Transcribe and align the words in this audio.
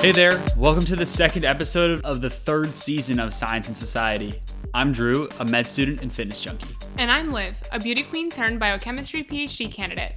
Hey 0.00 0.12
there, 0.12 0.42
welcome 0.56 0.86
to 0.86 0.96
the 0.96 1.04
second 1.04 1.44
episode 1.44 2.02
of 2.06 2.22
the 2.22 2.30
third 2.30 2.74
season 2.74 3.20
of 3.20 3.34
Science 3.34 3.66
and 3.66 3.76
Society. 3.76 4.40
I'm 4.72 4.92
Drew, 4.92 5.28
a 5.40 5.44
med 5.44 5.68
student 5.68 6.00
and 6.00 6.10
fitness 6.10 6.40
junkie. 6.40 6.74
And 6.96 7.10
I'm 7.10 7.32
Liv, 7.32 7.62
a 7.70 7.78
beauty 7.78 8.04
queen 8.04 8.30
turned 8.30 8.58
biochemistry 8.58 9.22
PhD 9.22 9.70
candidate. 9.70 10.14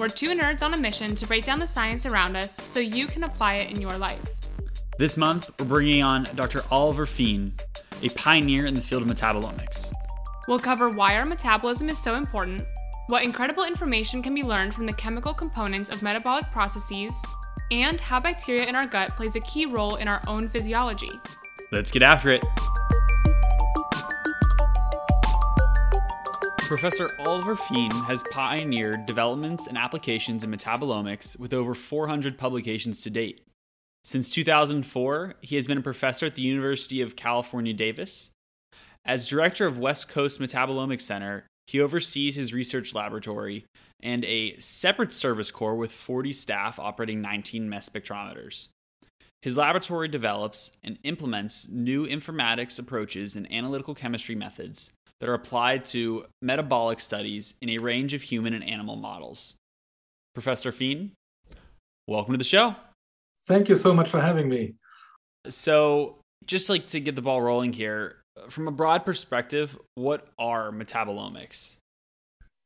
We're 0.00 0.08
two 0.08 0.30
nerds 0.30 0.62
on 0.62 0.72
a 0.72 0.78
mission 0.78 1.14
to 1.14 1.26
break 1.26 1.44
down 1.44 1.58
the 1.58 1.66
science 1.66 2.06
around 2.06 2.36
us 2.36 2.56
so 2.56 2.80
you 2.80 3.06
can 3.06 3.24
apply 3.24 3.56
it 3.56 3.70
in 3.70 3.82
your 3.82 3.98
life. 3.98 4.18
This 4.96 5.18
month, 5.18 5.50
we're 5.60 5.66
bringing 5.66 6.02
on 6.02 6.26
Dr. 6.34 6.62
Oliver 6.70 7.04
Fiehn, 7.04 7.52
a 8.02 8.08
pioneer 8.08 8.64
in 8.64 8.72
the 8.72 8.80
field 8.80 9.02
of 9.02 9.08
metabolomics. 9.08 9.92
We'll 10.48 10.58
cover 10.58 10.88
why 10.88 11.16
our 11.16 11.26
metabolism 11.26 11.90
is 11.90 11.98
so 11.98 12.14
important, 12.14 12.64
what 13.08 13.24
incredible 13.24 13.64
information 13.64 14.22
can 14.22 14.34
be 14.34 14.42
learned 14.42 14.72
from 14.72 14.86
the 14.86 14.92
chemical 14.94 15.34
components 15.34 15.90
of 15.90 16.02
metabolic 16.02 16.50
processes, 16.50 17.22
and 17.70 18.00
how 18.00 18.20
bacteria 18.20 18.66
in 18.66 18.74
our 18.74 18.86
gut 18.86 19.16
plays 19.16 19.36
a 19.36 19.40
key 19.40 19.66
role 19.66 19.96
in 19.96 20.08
our 20.08 20.22
own 20.26 20.48
physiology. 20.48 21.10
Let's 21.70 21.90
get 21.90 22.02
after 22.02 22.30
it. 22.30 22.44
Professor 26.68 27.08
Oliver 27.20 27.56
Fiehn 27.56 27.92
has 28.06 28.22
pioneered 28.30 29.06
developments 29.06 29.66
and 29.66 29.78
applications 29.78 30.44
in 30.44 30.50
metabolomics 30.50 31.38
with 31.38 31.54
over 31.54 31.74
400 31.74 32.36
publications 32.36 33.00
to 33.00 33.10
date. 33.10 33.40
Since 34.04 34.28
2004, 34.30 35.34
he 35.40 35.56
has 35.56 35.66
been 35.66 35.78
a 35.78 35.82
professor 35.82 36.26
at 36.26 36.34
the 36.34 36.42
University 36.42 37.00
of 37.00 37.16
California, 37.16 37.72
Davis. 37.72 38.30
As 39.04 39.26
director 39.26 39.66
of 39.66 39.78
West 39.78 40.08
Coast 40.10 40.40
Metabolomics 40.40 41.02
Center, 41.02 41.46
he 41.66 41.80
oversees 41.80 42.34
his 42.34 42.52
research 42.52 42.94
laboratory 42.94 43.64
and 44.00 44.24
a 44.24 44.56
separate 44.58 45.12
service 45.12 45.50
core 45.50 45.74
with 45.74 45.92
40 45.92 46.32
staff 46.32 46.78
operating 46.78 47.20
19 47.20 47.68
mass 47.68 47.88
spectrometers. 47.88 48.68
His 49.42 49.56
laboratory 49.56 50.08
develops 50.08 50.72
and 50.82 50.98
implements 51.04 51.68
new 51.68 52.06
informatics 52.06 52.78
approaches 52.78 53.36
and 53.36 53.50
analytical 53.52 53.94
chemistry 53.94 54.34
methods 54.34 54.92
that 55.20 55.28
are 55.28 55.34
applied 55.34 55.84
to 55.86 56.26
metabolic 56.42 57.00
studies 57.00 57.54
in 57.60 57.70
a 57.70 57.78
range 57.78 58.14
of 58.14 58.22
human 58.22 58.54
and 58.54 58.64
animal 58.64 58.96
models. 58.96 59.54
Professor 60.34 60.72
Fiehn, 60.72 61.10
welcome 62.06 62.34
to 62.34 62.38
the 62.38 62.44
show. 62.44 62.74
Thank 63.46 63.68
you 63.68 63.76
so 63.76 63.94
much 63.94 64.10
for 64.10 64.20
having 64.20 64.48
me. 64.48 64.74
So, 65.48 66.18
just 66.44 66.68
like 66.68 66.88
to 66.88 67.00
get 67.00 67.14
the 67.16 67.22
ball 67.22 67.40
rolling 67.40 67.72
here, 67.72 68.16
from 68.48 68.68
a 68.68 68.72
broad 68.72 69.04
perspective, 69.04 69.78
what 69.94 70.28
are 70.38 70.70
metabolomics? 70.70 71.76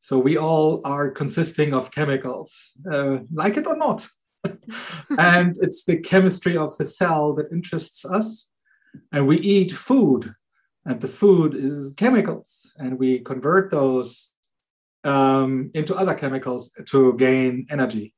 So 0.02 0.18
we 0.18 0.36
all 0.36 0.80
are 0.84 1.12
consisting 1.12 1.72
of 1.72 1.92
chemicals, 1.92 2.72
uh, 2.90 3.18
like 3.32 3.56
it 3.56 3.68
or 3.68 3.76
not. 3.76 4.08
and 5.16 5.54
it's 5.60 5.84
the 5.84 5.98
chemistry 5.98 6.56
of 6.56 6.76
the 6.76 6.86
cell 6.86 7.34
that 7.34 7.52
interests 7.52 8.04
us. 8.04 8.50
And 9.12 9.28
we 9.28 9.38
eat 9.38 9.70
food, 9.70 10.34
and 10.84 11.00
the 11.00 11.06
food 11.06 11.54
is 11.54 11.94
chemicals, 11.96 12.72
and 12.78 12.98
we 12.98 13.20
convert 13.20 13.70
those 13.70 14.32
um, 15.04 15.70
into 15.72 15.94
other 15.94 16.16
chemicals 16.16 16.72
to 16.86 17.14
gain 17.16 17.68
energy. 17.70 18.12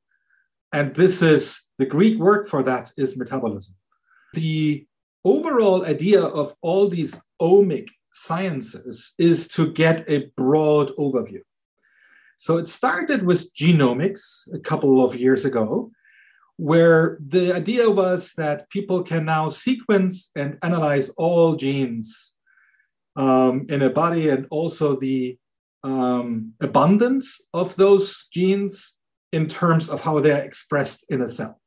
And 0.72 0.94
this 0.96 1.20
is 1.20 1.66
the 1.76 1.84
Greek 1.84 2.18
word 2.18 2.48
for 2.48 2.62
that 2.62 2.92
is 2.96 3.18
metabolism. 3.18 3.74
The 4.32 4.86
overall 5.22 5.84
idea 5.84 6.22
of 6.22 6.54
all 6.62 6.88
these 6.88 7.14
omic 7.42 7.90
sciences 8.14 9.12
is 9.18 9.48
to 9.48 9.70
get 9.70 10.08
a 10.08 10.30
broad 10.34 10.90
overview. 10.96 11.42
So 12.36 12.56
it 12.56 12.68
started 12.68 13.24
with 13.24 13.54
genomics 13.54 14.52
a 14.52 14.58
couple 14.58 15.04
of 15.04 15.14
years 15.14 15.44
ago, 15.44 15.90
where 16.56 17.18
the 17.26 17.52
idea 17.52 17.90
was 17.90 18.32
that 18.36 18.70
people 18.70 19.02
can 19.02 19.24
now 19.24 19.48
sequence 19.48 20.30
and 20.36 20.58
analyze 20.62 21.10
all 21.10 21.56
genes 21.56 22.34
um, 23.16 23.66
in 23.68 23.82
a 23.82 23.90
body 23.90 24.28
and 24.28 24.46
also 24.50 24.96
the 24.96 25.38
um, 25.82 26.52
abundance 26.60 27.40
of 27.52 27.76
those 27.76 28.28
genes 28.32 28.96
in 29.32 29.48
terms 29.48 29.88
of 29.88 30.00
how 30.00 30.20
they're 30.20 30.44
expressed 30.44 31.04
in 31.08 31.22
a 31.22 31.28
cell. 31.28 31.60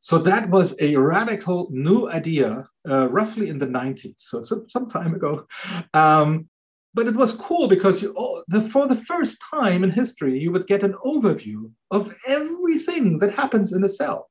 So 0.00 0.18
that 0.18 0.48
was 0.50 0.76
a 0.78 0.94
radical 0.96 1.68
new 1.70 2.08
idea, 2.08 2.68
uh, 2.88 3.08
roughly 3.08 3.48
in 3.48 3.58
the 3.58 3.66
90s, 3.66 4.14
so 4.18 4.44
some, 4.44 4.88
time 4.88 5.14
ago. 5.14 5.46
Um, 5.92 6.48
but 6.94 7.06
it 7.06 7.14
was 7.14 7.34
cool 7.34 7.68
because 7.68 8.02
you, 8.02 8.14
oh, 8.16 8.42
the, 8.48 8.60
for 8.60 8.86
the 8.86 8.96
first 8.96 9.38
time 9.50 9.84
in 9.84 9.90
history, 9.90 10.38
you 10.38 10.50
would 10.52 10.66
get 10.66 10.82
an 10.82 10.94
overview 11.04 11.70
of 11.90 12.14
everything 12.26 13.18
that 13.18 13.34
happens 13.34 13.72
in 13.72 13.84
a 13.84 13.88
cell. 13.88 14.30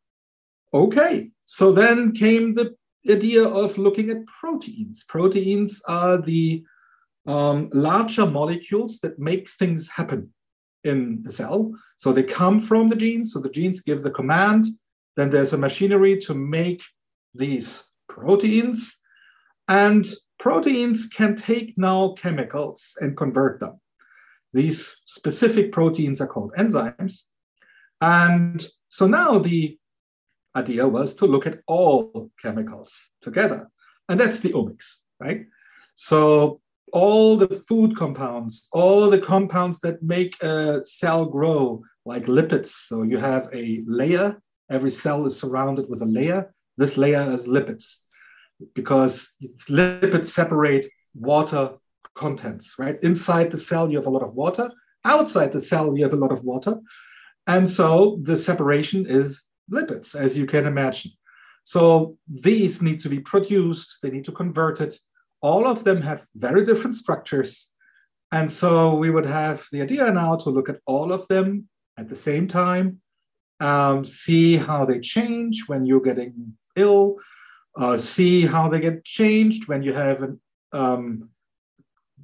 Okay, 0.73 1.31
so 1.45 1.71
then 1.71 2.11
came 2.13 2.53
the 2.53 2.75
idea 3.09 3.43
of 3.43 3.77
looking 3.77 4.09
at 4.09 4.25
proteins. 4.25 5.03
Proteins 5.07 5.81
are 5.87 6.21
the 6.21 6.63
um, 7.25 7.69
larger 7.73 8.25
molecules 8.25 8.99
that 8.99 9.19
makes 9.19 9.55
things 9.55 9.89
happen 9.89 10.33
in 10.83 11.21
the 11.23 11.31
cell. 11.31 11.71
So 11.97 12.11
they 12.11 12.23
come 12.23 12.59
from 12.59 12.89
the 12.89 12.95
genes. 12.95 13.33
So 13.33 13.39
the 13.39 13.49
genes 13.49 13.81
give 13.81 14.03
the 14.03 14.11
command. 14.11 14.65
Then 15.15 15.29
there's 15.29 15.53
a 15.53 15.57
machinery 15.57 16.17
to 16.19 16.33
make 16.33 16.83
these 17.33 17.87
proteins. 18.07 18.99
And 19.67 20.05
proteins 20.39 21.07
can 21.07 21.35
take 21.35 21.77
now 21.77 22.13
chemicals 22.13 22.97
and 23.01 23.17
convert 23.17 23.59
them. 23.59 23.79
These 24.53 25.01
specific 25.05 25.71
proteins 25.71 26.21
are 26.21 26.27
called 26.27 26.53
enzymes. 26.57 27.23
And 28.01 28.65
so 28.89 29.07
now 29.07 29.39
the 29.39 29.77
idea 30.55 30.87
was 30.87 31.15
to 31.15 31.25
look 31.25 31.45
at 31.45 31.59
all 31.67 32.31
chemicals 32.41 32.95
together. 33.21 33.69
And 34.09 34.19
that's 34.19 34.39
the 34.39 34.53
omics, 34.53 35.01
right? 35.19 35.45
So 35.95 36.61
all 36.93 37.35
the 37.35 37.63
food 37.67 37.95
compounds, 37.95 38.67
all 38.71 39.09
the 39.09 39.19
compounds 39.19 39.79
that 39.81 40.01
make 40.01 40.41
a 40.41 40.81
cell 40.85 41.25
grow, 41.25 41.83
like 42.05 42.25
lipids. 42.25 42.67
So 42.67 43.03
you 43.03 43.17
have 43.17 43.49
a 43.53 43.81
layer, 43.85 44.41
every 44.71 44.91
cell 44.91 45.25
is 45.25 45.37
surrounded 45.37 45.89
with 45.89 46.01
a 46.01 46.05
layer. 46.05 46.53
This 46.77 46.95
layer 46.95 47.31
is 47.33 47.47
lipids 47.47 47.97
because 48.73 49.33
lipids 49.69 50.25
separate 50.25 50.85
water 51.13 51.73
contents, 52.15 52.75
right? 52.77 52.97
Inside 53.03 53.51
the 53.51 53.57
cell, 53.57 53.89
you 53.89 53.97
have 53.97 54.07
a 54.07 54.11
lot 54.11 54.23
of 54.23 54.33
water. 54.33 54.71
Outside 55.05 55.51
the 55.51 55.61
cell, 55.61 55.95
you 55.95 56.03
have 56.03 56.13
a 56.13 56.17
lot 56.17 56.31
of 56.31 56.43
water. 56.43 56.79
And 57.45 57.69
so 57.69 58.19
the 58.23 58.35
separation 58.35 59.05
is 59.05 59.43
lipids, 59.71 60.15
as 60.15 60.37
you 60.37 60.45
can 60.45 60.65
imagine. 60.65 61.11
So 61.63 62.17
these 62.27 62.81
need 62.81 62.99
to 63.01 63.09
be 63.09 63.19
produced, 63.19 63.99
they 64.01 64.09
need 64.09 64.25
to 64.25 64.31
convert 64.31 64.81
it. 64.81 64.97
All 65.41 65.67
of 65.67 65.83
them 65.83 66.01
have 66.01 66.25
very 66.35 66.65
different 66.65 66.95
structures. 66.95 67.69
And 68.31 68.51
so 68.51 68.95
we 68.95 69.09
would 69.09 69.25
have 69.25 69.65
the 69.71 69.81
idea 69.81 70.11
now 70.11 70.35
to 70.37 70.49
look 70.49 70.69
at 70.69 70.79
all 70.85 71.13
of 71.13 71.27
them 71.27 71.69
at 71.97 72.09
the 72.09 72.15
same 72.15 72.47
time, 72.47 73.01
um, 73.59 74.05
see 74.05 74.57
how 74.57 74.85
they 74.85 74.99
change 74.99 75.63
when 75.67 75.85
you're 75.85 76.01
getting 76.01 76.57
ill, 76.75 77.17
uh, 77.77 77.97
see 77.97 78.45
how 78.45 78.67
they 78.67 78.79
get 78.79 79.05
changed 79.05 79.67
when 79.67 79.83
you 79.83 79.93
have 79.93 80.23
a 80.23 80.35
um, 80.73 81.29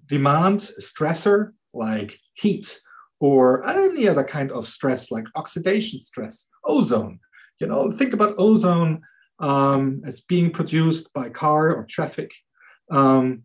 demand 0.07 0.59
stressor 0.81 1.51
like 1.73 2.19
heat 2.33 2.79
or 3.19 3.65
any 3.67 4.07
other 4.07 4.23
kind 4.23 4.51
of 4.51 4.67
stress 4.67 5.11
like 5.11 5.25
oxidation 5.35 5.99
stress, 5.99 6.49
ozone. 6.65 7.19
You 7.59 7.67
know, 7.67 7.89
think 7.91 8.13
about 8.13 8.35
ozone 8.37 9.01
um, 9.39 10.01
as 10.05 10.21
being 10.21 10.51
produced 10.51 11.13
by 11.13 11.29
car 11.29 11.73
or 11.73 11.85
traffic. 11.85 12.31
Um, 12.91 13.43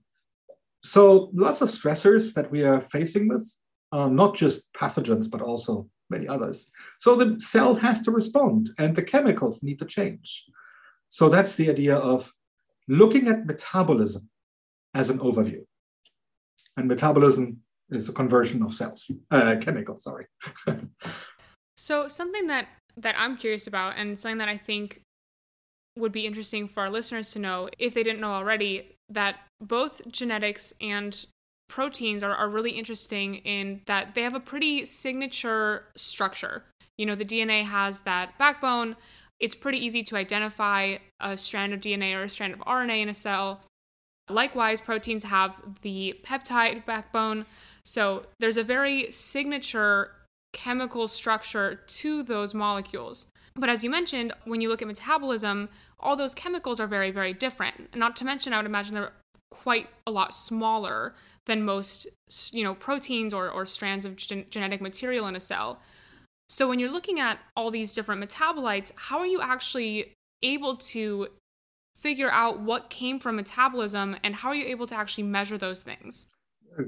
so 0.82 1.30
lots 1.34 1.60
of 1.60 1.68
stressors 1.68 2.34
that 2.34 2.50
we 2.50 2.64
are 2.64 2.80
facing 2.80 3.28
with, 3.28 3.52
um, 3.92 4.16
not 4.16 4.34
just 4.34 4.72
pathogens, 4.72 5.30
but 5.30 5.42
also 5.42 5.88
many 6.10 6.26
others. 6.26 6.70
So 6.98 7.14
the 7.14 7.38
cell 7.38 7.74
has 7.74 8.02
to 8.02 8.10
respond 8.10 8.70
and 8.78 8.96
the 8.96 9.02
chemicals 9.02 9.62
need 9.62 9.78
to 9.80 9.84
change. 9.84 10.44
So 11.08 11.28
that's 11.28 11.54
the 11.54 11.70
idea 11.70 11.96
of 11.96 12.32
looking 12.86 13.28
at 13.28 13.46
metabolism 13.46 14.28
as 14.94 15.10
an 15.10 15.18
overview. 15.18 15.64
And 16.76 16.88
metabolism 16.88 17.58
is 17.90 18.06
the 18.06 18.12
conversion 18.12 18.62
of 18.62 18.72
cells, 18.72 19.10
uh, 19.30 19.56
chemicals, 19.60 20.04
sorry. 20.04 20.26
so 21.76 22.08
something 22.08 22.46
that 22.48 22.68
that 22.96 23.14
I'm 23.16 23.36
curious 23.36 23.66
about 23.66 23.94
and 23.96 24.18
something 24.18 24.38
that 24.38 24.48
I 24.48 24.56
think 24.56 25.02
would 25.96 26.12
be 26.12 26.26
interesting 26.26 26.68
for 26.68 26.80
our 26.80 26.90
listeners 26.90 27.30
to 27.32 27.38
know 27.38 27.68
if 27.78 27.94
they 27.94 28.02
didn't 28.02 28.20
know 28.20 28.32
already 28.32 28.96
that 29.08 29.36
both 29.60 30.06
genetics 30.10 30.72
and 30.80 31.26
proteins 31.68 32.22
are, 32.22 32.34
are 32.34 32.48
really 32.48 32.72
interesting 32.72 33.36
in 33.36 33.82
that 33.86 34.14
they 34.14 34.22
have 34.22 34.34
a 34.34 34.40
pretty 34.40 34.84
signature 34.84 35.84
structure. 35.96 36.64
You 36.96 37.06
know, 37.06 37.14
the 37.14 37.24
DNA 37.24 37.64
has 37.64 38.00
that 38.00 38.36
backbone 38.38 38.96
it's 39.40 39.54
pretty 39.54 39.84
easy 39.84 40.02
to 40.04 40.16
identify 40.16 40.96
a 41.20 41.36
strand 41.36 41.72
of 41.72 41.80
DNA 41.80 42.14
or 42.14 42.22
a 42.22 42.28
strand 42.28 42.54
of 42.54 42.60
RNA 42.60 43.02
in 43.02 43.08
a 43.08 43.14
cell. 43.14 43.60
Likewise, 44.28 44.80
proteins 44.80 45.24
have 45.24 45.56
the 45.82 46.18
peptide 46.22 46.84
backbone. 46.84 47.46
So 47.84 48.26
there's 48.40 48.56
a 48.56 48.64
very 48.64 49.10
signature 49.10 50.12
chemical 50.52 51.08
structure 51.08 51.80
to 51.86 52.22
those 52.22 52.54
molecules. 52.54 53.26
But 53.54 53.68
as 53.68 53.82
you 53.82 53.90
mentioned, 53.90 54.32
when 54.44 54.60
you 54.60 54.68
look 54.68 54.82
at 54.82 54.88
metabolism, 54.88 55.68
all 56.00 56.16
those 56.16 56.34
chemicals 56.34 56.80
are 56.80 56.86
very, 56.86 57.10
very 57.10 57.32
different. 57.32 57.94
Not 57.96 58.16
to 58.16 58.24
mention, 58.24 58.52
I 58.52 58.58
would 58.58 58.66
imagine 58.66 58.94
they're 58.94 59.12
quite 59.50 59.88
a 60.06 60.10
lot 60.10 60.34
smaller 60.34 61.14
than 61.46 61.64
most, 61.64 62.06
you 62.52 62.62
know, 62.62 62.74
proteins 62.74 63.34
or, 63.34 63.50
or 63.50 63.66
strands 63.66 64.04
of 64.04 64.16
gen- 64.16 64.44
genetic 64.50 64.80
material 64.80 65.26
in 65.26 65.34
a 65.34 65.40
cell. 65.40 65.80
So 66.48 66.66
when 66.66 66.78
you're 66.78 66.90
looking 66.90 67.20
at 67.20 67.38
all 67.56 67.70
these 67.70 67.94
different 67.94 68.24
metabolites, 68.24 68.92
how 68.96 69.18
are 69.18 69.26
you 69.26 69.42
actually 69.42 70.14
able 70.42 70.76
to 70.76 71.28
figure 71.94 72.30
out 72.30 72.60
what 72.60 72.88
came 72.90 73.18
from 73.18 73.36
metabolism 73.36 74.16
and 74.24 74.34
how 74.34 74.48
are 74.48 74.54
you 74.54 74.66
able 74.66 74.86
to 74.86 74.94
actually 74.94 75.24
measure 75.24 75.58
those 75.58 75.80
things? 75.80 76.26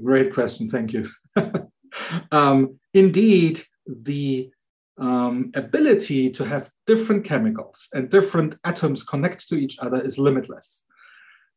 Great 0.03 0.33
question. 0.33 0.67
Thank 0.67 0.93
you. 0.93 1.09
um, 2.31 2.79
indeed, 2.93 3.63
the 3.85 4.49
um, 4.97 5.51
ability 5.53 6.29
to 6.31 6.43
have 6.45 6.71
different 6.87 7.25
chemicals 7.25 7.87
and 7.93 8.09
different 8.09 8.55
atoms 8.63 9.03
connect 9.03 9.47
to 9.49 9.55
each 9.55 9.77
other 9.79 10.01
is 10.01 10.17
limitless, 10.17 10.85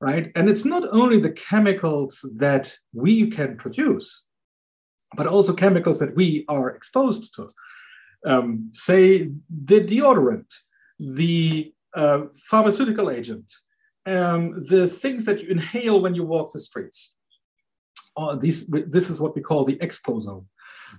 right? 0.00 0.30
And 0.34 0.48
it's 0.48 0.64
not 0.64 0.82
only 0.92 1.20
the 1.20 1.32
chemicals 1.32 2.24
that 2.36 2.76
we 2.92 3.30
can 3.30 3.56
produce, 3.56 4.24
but 5.16 5.26
also 5.26 5.52
chemicals 5.52 6.00
that 6.00 6.14
we 6.16 6.44
are 6.48 6.70
exposed 6.70 7.34
to. 7.36 7.50
Um, 8.25 8.71
say 8.73 9.31
the 9.49 9.81
deodorant, 9.81 10.50
the 10.99 11.73
uh, 11.94 12.23
pharmaceutical 12.49 13.11
agent, 13.11 13.53
um, 14.06 14.65
the 14.65 14.87
things 14.87 15.25
that 15.26 15.43
you 15.43 15.49
inhale 15.49 16.00
when 16.00 16.15
you 16.15 16.25
walk 16.25 16.53
the 16.53 16.59
streets. 16.59 17.17
These, 18.38 18.69
this 18.69 19.11
is 19.11 19.21
what 19.21 19.35
we 19.35 19.43
call 19.43 19.65
the 19.65 19.76
exposome 19.76 20.47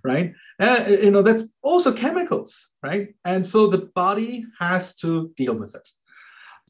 right? 0.04 0.34
Uh, 0.60 0.86
you 0.88 1.12
know, 1.12 1.22
that's 1.22 1.48
also 1.62 1.92
chemicals, 1.92 2.72
right? 2.84 3.14
And 3.24 3.46
so 3.46 3.68
the 3.68 3.90
body 3.96 4.46
has 4.60 4.96
to 4.98 5.32
deal 5.36 5.56
with 5.56 5.76
it. 5.76 5.88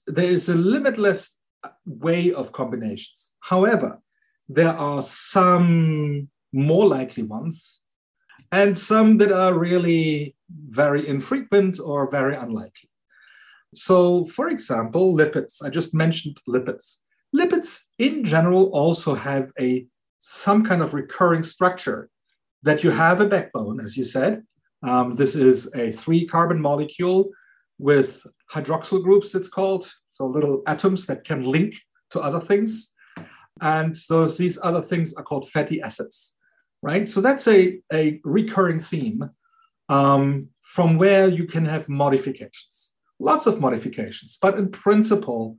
There 0.07 0.31
is 0.31 0.49
a 0.49 0.55
limitless 0.55 1.37
way 1.85 2.33
of 2.33 2.51
combinations. 2.51 3.31
However, 3.39 3.99
there 4.47 4.75
are 4.75 5.01
some 5.01 6.29
more 6.53 6.87
likely 6.87 7.23
ones 7.23 7.81
and 8.51 8.77
some 8.77 9.17
that 9.17 9.31
are 9.31 9.53
really 9.57 10.34
very 10.49 11.07
infrequent 11.07 11.79
or 11.79 12.09
very 12.09 12.35
unlikely. 12.35 12.89
So, 13.73 14.25
for 14.25 14.49
example, 14.49 15.15
lipids. 15.15 15.63
I 15.63 15.69
just 15.69 15.93
mentioned 15.93 16.37
lipids. 16.47 16.97
Lipids 17.35 17.79
in 17.99 18.23
general 18.23 18.65
also 18.71 19.15
have 19.15 19.51
a 19.59 19.85
some 20.19 20.65
kind 20.65 20.81
of 20.81 20.93
recurring 20.93 21.43
structure 21.43 22.09
that 22.63 22.83
you 22.83 22.89
have 22.89 23.21
a 23.21 23.27
backbone, 23.27 23.79
as 23.79 23.95
you 23.95 24.03
said. 24.03 24.43
Um, 24.81 25.15
this 25.15 25.35
is 25.35 25.73
a 25.75 25.91
three 25.91 26.25
carbon 26.25 26.59
molecule 26.59 27.29
with 27.77 28.25
hydroxyl 28.51 29.03
groups, 29.03 29.35
it's 29.35 29.49
called. 29.49 29.91
So 30.07 30.25
little 30.25 30.63
atoms 30.65 31.05
that 31.07 31.23
can 31.25 31.43
link 31.43 31.75
to 32.11 32.19
other 32.19 32.39
things. 32.39 32.93
And 33.61 33.95
so 33.95 34.27
these 34.27 34.57
other 34.63 34.81
things 34.81 35.13
are 35.13 35.23
called 35.23 35.49
fatty 35.49 35.81
acids, 35.81 36.33
right? 36.81 37.07
So 37.07 37.21
that's 37.21 37.47
a, 37.47 37.79
a 37.93 38.19
recurring 38.23 38.79
theme 38.79 39.29
um, 39.89 40.49
from 40.61 40.97
where 40.97 41.27
you 41.27 41.45
can 41.45 41.65
have 41.65 41.89
modifications, 41.89 42.93
lots 43.19 43.45
of 43.45 43.61
modifications, 43.61 44.37
but 44.41 44.57
in 44.57 44.69
principle, 44.69 45.57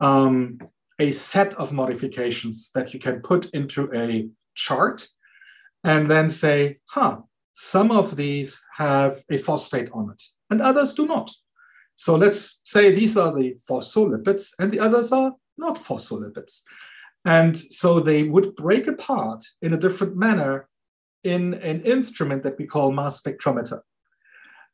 um, 0.00 0.58
a 0.98 1.10
set 1.10 1.54
of 1.54 1.72
modifications 1.72 2.70
that 2.74 2.92
you 2.92 3.00
can 3.00 3.20
put 3.20 3.46
into 3.50 3.92
a 3.94 4.28
chart 4.54 5.08
and 5.84 6.10
then 6.10 6.28
say, 6.28 6.78
huh, 6.88 7.18
some 7.52 7.90
of 7.90 8.16
these 8.16 8.62
have 8.76 9.22
a 9.30 9.38
phosphate 9.38 9.90
on 9.92 10.10
it 10.10 10.22
and 10.50 10.60
others 10.60 10.94
do 10.94 11.06
not. 11.06 11.30
So 11.94 12.16
let's 12.16 12.60
say 12.64 12.92
these 12.92 13.16
are 13.16 13.34
the 13.34 13.56
phospholipids 13.68 14.50
and 14.58 14.70
the 14.72 14.80
others 14.80 15.12
are 15.12 15.32
not 15.58 15.76
phospholipids. 15.76 16.62
And 17.24 17.56
so 17.56 18.00
they 18.00 18.24
would 18.24 18.56
break 18.56 18.86
apart 18.86 19.44
in 19.60 19.74
a 19.74 19.78
different 19.78 20.16
manner 20.16 20.68
in 21.24 21.54
an 21.54 21.82
instrument 21.82 22.42
that 22.42 22.58
we 22.58 22.66
call 22.66 22.92
mass 22.92 23.20
spectrometer. 23.20 23.80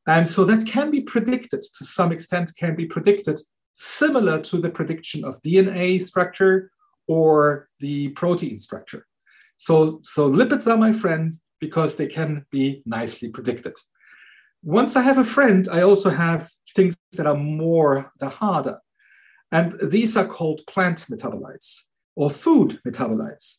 And 0.06 0.28
so 0.28 0.44
that 0.44 0.66
can 0.66 0.90
be 0.90 1.02
predicted 1.02 1.60
to 1.60 1.84
some 1.84 2.12
extent, 2.12 2.52
can 2.58 2.74
be 2.74 2.86
predicted 2.86 3.38
similar 3.74 4.40
to 4.40 4.58
the 4.58 4.70
prediction 4.70 5.24
of 5.24 5.40
DNA 5.42 6.02
structure 6.02 6.70
or 7.06 7.68
the 7.80 8.08
protein 8.10 8.58
structure. 8.58 9.06
So, 9.56 10.00
so 10.02 10.30
lipids 10.30 10.66
are 10.66 10.76
my 10.76 10.92
friend 10.92 11.34
because 11.60 11.96
they 11.96 12.06
can 12.06 12.46
be 12.50 12.82
nicely 12.86 13.28
predicted. 13.28 13.74
Once 14.62 14.96
I 14.96 15.02
have 15.02 15.18
a 15.18 15.24
friend, 15.24 15.68
I 15.70 15.82
also 15.82 16.10
have 16.10 16.50
things 16.74 16.96
that 17.12 17.26
are 17.26 17.36
more, 17.36 18.10
the 18.18 18.28
harder. 18.28 18.78
And 19.52 19.78
these 19.82 20.16
are 20.16 20.26
called 20.26 20.62
plant 20.66 21.06
metabolites 21.10 21.84
or 22.16 22.30
food 22.30 22.80
metabolites. 22.86 23.58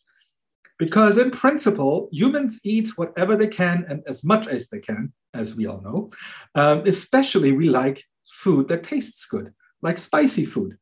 Because 0.80 1.18
in 1.18 1.30
principle, 1.30 2.08
humans 2.12 2.60
eat 2.64 2.98
whatever 2.98 3.36
they 3.36 3.48
can 3.48 3.86
and 3.90 4.02
as 4.08 4.24
much 4.24 4.48
as 4.48 4.70
they 4.70 4.80
can, 4.80 5.14
as 5.34 5.56
we 5.56 5.68
all 5.68 5.82
know. 5.82 6.10
Um, 6.56 6.84
especially, 6.88 7.52
we 7.52 7.70
like 7.70 8.04
food 8.26 8.70
that 8.70 8.84
tastes 8.84 9.26
good, 9.28 9.54
like 9.82 9.98
spicy 9.98 10.46
food. 10.46 10.78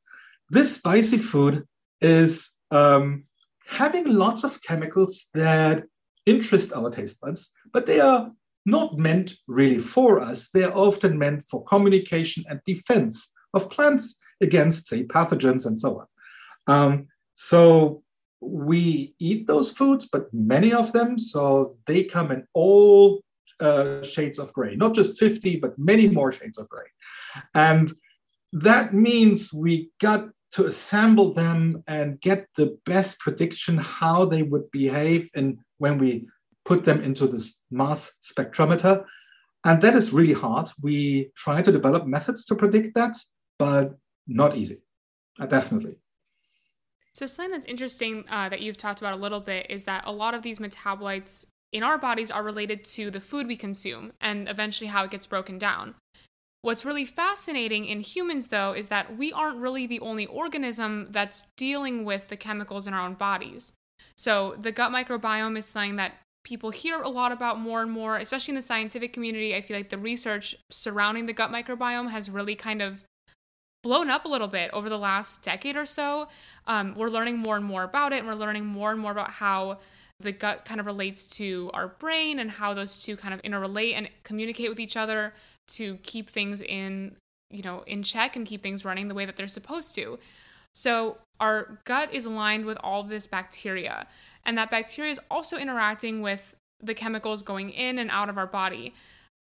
This 0.50 0.76
spicy 0.76 1.18
food 1.18 1.66
is 2.00 2.52
um, 2.70 3.26
having 3.66 4.06
lots 4.06 4.44
of 4.44 4.62
chemicals 4.62 5.28
that 5.34 5.84
interest 6.28 6.74
our 6.74 6.92
taste 6.92 7.20
buds, 7.20 7.52
but 7.74 7.88
they 7.88 8.00
are 8.00 8.32
not 8.66 8.98
meant 8.98 9.34
really 9.48 9.80
for 9.80 10.22
us. 10.22 10.52
They 10.52 10.64
are 10.64 10.78
often 10.78 11.18
meant 11.18 11.44
for 11.50 11.64
communication 11.64 12.44
and 12.50 12.60
defense 12.66 13.32
of 13.54 13.70
plants 13.70 14.20
against, 14.42 14.88
say, 14.88 15.04
pathogens 15.04 15.66
and 15.66 15.80
so 15.80 16.02
on. 16.02 16.08
Um, 16.68 17.08
so 17.36 18.04
we 18.40 19.16
eat 19.20 19.48
those 19.48 19.72
foods, 19.72 20.08
but 20.12 20.32
many 20.34 20.74
of 20.74 20.92
them, 20.94 21.18
so 21.18 21.78
they 21.86 22.04
come 22.04 22.32
in 22.32 22.46
all 22.54 23.22
uh, 23.60 24.04
shades 24.04 24.40
of 24.40 24.54
gray, 24.54 24.76
not 24.76 24.94
just 24.94 25.20
50, 25.20 25.58
but 25.58 25.78
many 25.78 26.08
more 26.08 26.32
shades 26.32 26.58
of 26.58 26.70
gray. 26.70 26.86
And 27.54 27.92
that 28.54 28.94
means 28.94 29.54
we 29.54 29.90
got 30.00 30.30
to 30.52 30.66
assemble 30.66 31.34
them 31.34 31.84
and 31.88 32.22
get 32.22 32.48
the 32.56 32.78
best 32.86 33.20
prediction 33.20 33.78
how 33.78 34.26
they 34.26 34.44
would 34.44 34.70
behave 34.72 35.30
and 35.36 35.60
when 35.78 35.98
we 35.98 36.28
put 36.66 36.84
them 36.86 37.02
into 37.02 37.28
this 37.28 37.60
mass 37.70 38.16
spectrometer. 38.24 39.04
And 39.64 39.82
that 39.82 39.96
is 39.96 40.14
really 40.14 40.34
hard. 40.34 40.70
We 40.82 41.32
try 41.36 41.62
to 41.62 41.72
develop 41.72 42.06
methods 42.06 42.46
to 42.46 42.56
predict 42.56 42.96
that, 42.96 43.16
but 43.60 43.98
not 44.28 44.56
easy, 44.56 44.82
uh, 45.40 45.46
definitely. 45.46 45.98
So, 47.18 47.26
something 47.26 47.52
that's 47.52 47.66
interesting 47.66 48.26
uh, 48.30 48.48
that 48.50 48.62
you've 48.62 48.78
talked 48.78 49.00
about 49.00 49.16
a 49.16 49.18
little 49.20 49.40
bit 49.40 49.66
is 49.72 49.86
that 49.86 50.04
a 50.06 50.12
lot 50.12 50.36
of 50.36 50.44
these 50.44 50.60
metabolites 50.60 51.48
in 51.72 51.82
our 51.82 51.98
bodies 51.98 52.30
are 52.30 52.44
related 52.44 52.84
to 52.86 53.10
the 53.10 53.20
food 53.20 53.48
we 53.48 53.58
consume 53.58 54.14
and 54.22 54.48
eventually 54.48 54.88
how 54.88 55.04
it 55.04 55.10
gets 55.10 55.26
broken 55.26 55.58
down. 55.58 55.96
What's 56.62 56.86
really 56.86 57.06
fascinating 57.06 57.86
in 57.86 58.02
humans, 58.02 58.50
though, 58.50 58.74
is 58.74 58.90
that 58.90 59.18
we 59.18 59.34
aren't 59.34 59.58
really 59.58 59.88
the 59.88 60.00
only 60.00 60.28
organism 60.28 61.08
that's 61.10 61.48
dealing 61.58 62.06
with 62.06 62.28
the 62.28 62.38
chemicals 62.38 62.86
in 62.86 62.94
our 62.94 63.02
own 63.02 63.16
bodies. 63.16 63.74
So, 64.16 64.56
the 64.62 64.72
gut 64.72 64.92
microbiome 64.92 65.58
is 65.58 65.66
something 65.66 65.96
that 65.96 66.14
people 66.44 66.70
hear 66.70 67.02
a 67.02 67.10
lot 67.10 67.32
about 67.32 67.60
more 67.60 67.82
and 67.82 67.90
more, 67.90 68.18
especially 68.18 68.52
in 68.52 68.58
the 68.58 68.62
scientific 68.62 69.12
community. 69.12 69.56
I 69.56 69.62
feel 69.62 69.76
like 69.76 69.90
the 69.90 69.98
research 69.98 70.56
surrounding 70.70 71.26
the 71.26 71.34
gut 71.34 71.50
microbiome 71.50 72.12
has 72.12 72.30
really 72.30 72.56
kind 72.56 72.84
of 72.84 73.07
blown 73.84 74.10
up 74.10 74.26
a 74.26 74.28
little 74.28 74.48
bit 74.48 74.70
over 74.74 74.90
the 74.90 74.98
last 74.98 75.44
decade 75.44 75.76
or 75.76 75.86
so. 75.86 76.28
Um, 76.66 76.96
we're 76.98 77.10
learning 77.10 77.38
more 77.38 77.56
and 77.56 77.66
more 77.66 77.84
about 77.84 78.14
it, 78.14 78.18
and 78.18 78.28
we're 78.28 78.34
learning 78.34 78.66
more 78.66 78.92
and 78.92 79.00
more 79.00 79.12
about 79.12 79.32
how 79.32 79.80
the 80.20 80.32
gut 80.32 80.66
kind 80.66 80.80
of 80.80 80.86
relates 80.86 81.28
to 81.28 81.70
our 81.74 81.88
brain 81.88 82.40
and 82.40 82.50
how 82.50 82.74
those 82.74 83.00
two 83.00 83.16
kind 83.16 83.34
of 83.34 83.42
interrelate 83.44 83.94
and 83.94 84.10
communicate 84.24 84.70
with 84.70 84.80
each 84.80 84.98
other 84.98 85.34
to 85.68 85.98
keep 85.98 86.30
things 86.30 86.62
in 86.62 87.16
you 87.52 87.62
know 87.62 87.84
in 87.88 88.04
check 88.04 88.36
and 88.36 88.46
keep 88.46 88.64
things 88.64 88.84
running 88.84 89.08
the 89.08 89.14
way 89.14 89.26
that 89.26 89.36
they're 89.36 89.48
supposed 89.48 89.94
to 89.96 90.18
so 90.74 91.18
our 91.40 91.80
gut 91.86 92.14
is 92.14 92.26
aligned 92.26 92.66
with 92.66 92.78
all 92.82 93.04
this 93.04 93.28
bacteria 93.28 94.08
and 94.46 94.58
that 94.58 94.72
bacteria 94.72 95.12
is 95.12 95.20
also 95.30 95.58
interacting 95.58 96.22
with 96.22 96.56
the 96.82 96.94
chemicals 96.94 97.44
going 97.44 97.70
in 97.70 98.00
and 98.00 98.10
out 98.10 98.30
of 98.30 98.38
our 98.38 98.48
body 98.48 98.94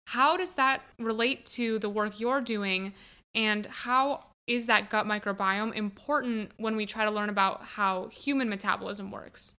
how 0.06 0.36
does 0.36 0.54
that 0.54 0.82
relate 0.98 1.44
to 1.46 1.78
the 1.80 1.90
work 1.90 2.18
you're 2.18 2.40
doing 2.40 2.92
and 3.34 3.66
how 3.66 4.24
is 4.46 4.66
that 4.66 4.90
gut 4.90 5.06
microbiome 5.06 5.74
important 5.74 6.50
when 6.56 6.76
we 6.76 6.86
try 6.86 7.04
to 7.04 7.10
learn 7.10 7.28
about 7.28 7.62
how 7.62 8.08
human 8.08 8.48
metabolism 8.48 9.10
works 9.10 9.54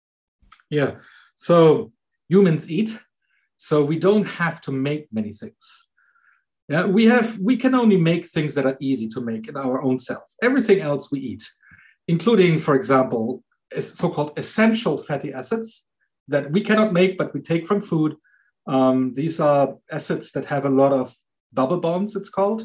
yeah 0.70 0.92
so 1.36 1.92
humans 2.28 2.70
eat 2.70 2.98
so 3.56 3.84
we 3.84 3.98
don't 3.98 4.24
have 4.24 4.60
to 4.60 4.72
make 4.72 5.06
many 5.12 5.32
things 5.32 5.90
yeah, 6.70 6.86
we 6.86 7.04
have 7.06 7.36
we 7.40 7.56
can 7.56 7.74
only 7.74 7.96
make 7.96 8.24
things 8.24 8.54
that 8.54 8.64
are 8.64 8.76
easy 8.78 9.08
to 9.08 9.20
make 9.20 9.48
in 9.48 9.56
our 9.56 9.82
own 9.82 9.98
cells. 9.98 10.36
Everything 10.40 10.80
else 10.80 11.10
we 11.10 11.18
eat, 11.18 11.42
including, 12.06 12.60
for 12.60 12.76
example, 12.76 13.42
so-called 13.80 14.34
essential 14.36 14.96
fatty 14.96 15.32
acids 15.32 15.84
that 16.28 16.48
we 16.52 16.60
cannot 16.60 16.92
make 16.92 17.18
but 17.18 17.34
we 17.34 17.40
take 17.40 17.66
from 17.66 17.80
food. 17.80 18.14
Um, 18.68 19.12
these 19.14 19.40
are 19.40 19.78
acids 19.90 20.30
that 20.32 20.44
have 20.44 20.64
a 20.64 20.70
lot 20.70 20.92
of 20.92 21.12
double 21.52 21.80
bonds, 21.80 22.14
it's 22.14 22.30
called. 22.30 22.62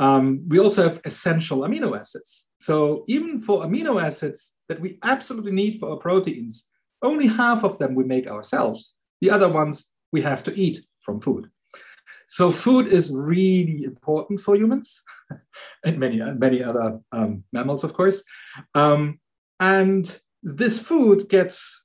Um, 0.00 0.44
we 0.48 0.58
also 0.58 0.82
have 0.82 1.00
essential 1.04 1.60
amino 1.60 1.98
acids. 1.98 2.46
So 2.60 3.04
even 3.08 3.38
for 3.38 3.64
amino 3.64 4.02
acids 4.02 4.54
that 4.68 4.80
we 4.80 4.98
absolutely 5.02 5.52
need 5.52 5.78
for 5.78 5.90
our 5.90 5.96
proteins, 5.96 6.68
only 7.02 7.26
half 7.26 7.64
of 7.64 7.78
them 7.78 7.94
we 7.94 8.04
make 8.04 8.26
ourselves. 8.26 8.94
The 9.20 9.30
other 9.30 9.48
ones 9.48 9.90
we 10.12 10.22
have 10.22 10.42
to 10.44 10.58
eat 10.58 10.84
from 11.00 11.20
food. 11.20 11.50
So 12.26 12.50
food 12.50 12.86
is 12.86 13.12
really 13.12 13.84
important 13.84 14.40
for 14.40 14.56
humans 14.56 15.02
and 15.84 15.98
many 15.98 16.18
many 16.18 16.62
other 16.62 17.00
um, 17.12 17.44
mammals, 17.52 17.84
of 17.84 17.92
course. 17.92 18.24
Um, 18.74 19.20
and 19.60 20.18
this 20.42 20.80
food 20.80 21.28
gets 21.28 21.84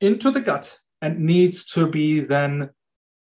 into 0.00 0.30
the 0.30 0.40
gut 0.40 0.78
and 1.02 1.20
needs 1.20 1.64
to 1.66 1.86
be 1.86 2.20
then 2.20 2.70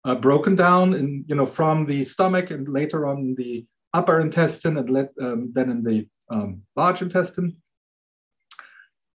uh, 0.05 0.15
broken 0.15 0.55
down 0.55 0.93
in, 0.93 1.25
you 1.27 1.35
know, 1.35 1.45
from 1.45 1.85
the 1.85 2.03
stomach 2.03 2.51
and 2.51 2.67
later 2.67 3.07
on 3.07 3.35
the 3.35 3.65
upper 3.95 4.19
intestine 4.19 4.77
and 4.77 4.89
let, 4.89 5.09
um, 5.21 5.51
then 5.53 5.69
in 5.69 5.83
the 5.83 6.07
um, 6.29 6.61
large 6.75 7.01
intestine. 7.01 7.55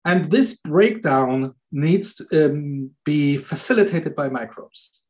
And 0.04 0.30
this 0.30 0.56
breakdown 0.56 1.54
needs 1.70 2.14
to 2.14 2.46
um, 2.46 2.90
be 3.04 3.36
facilitated 3.36 4.16
by 4.16 4.28
microbes. 4.28 5.02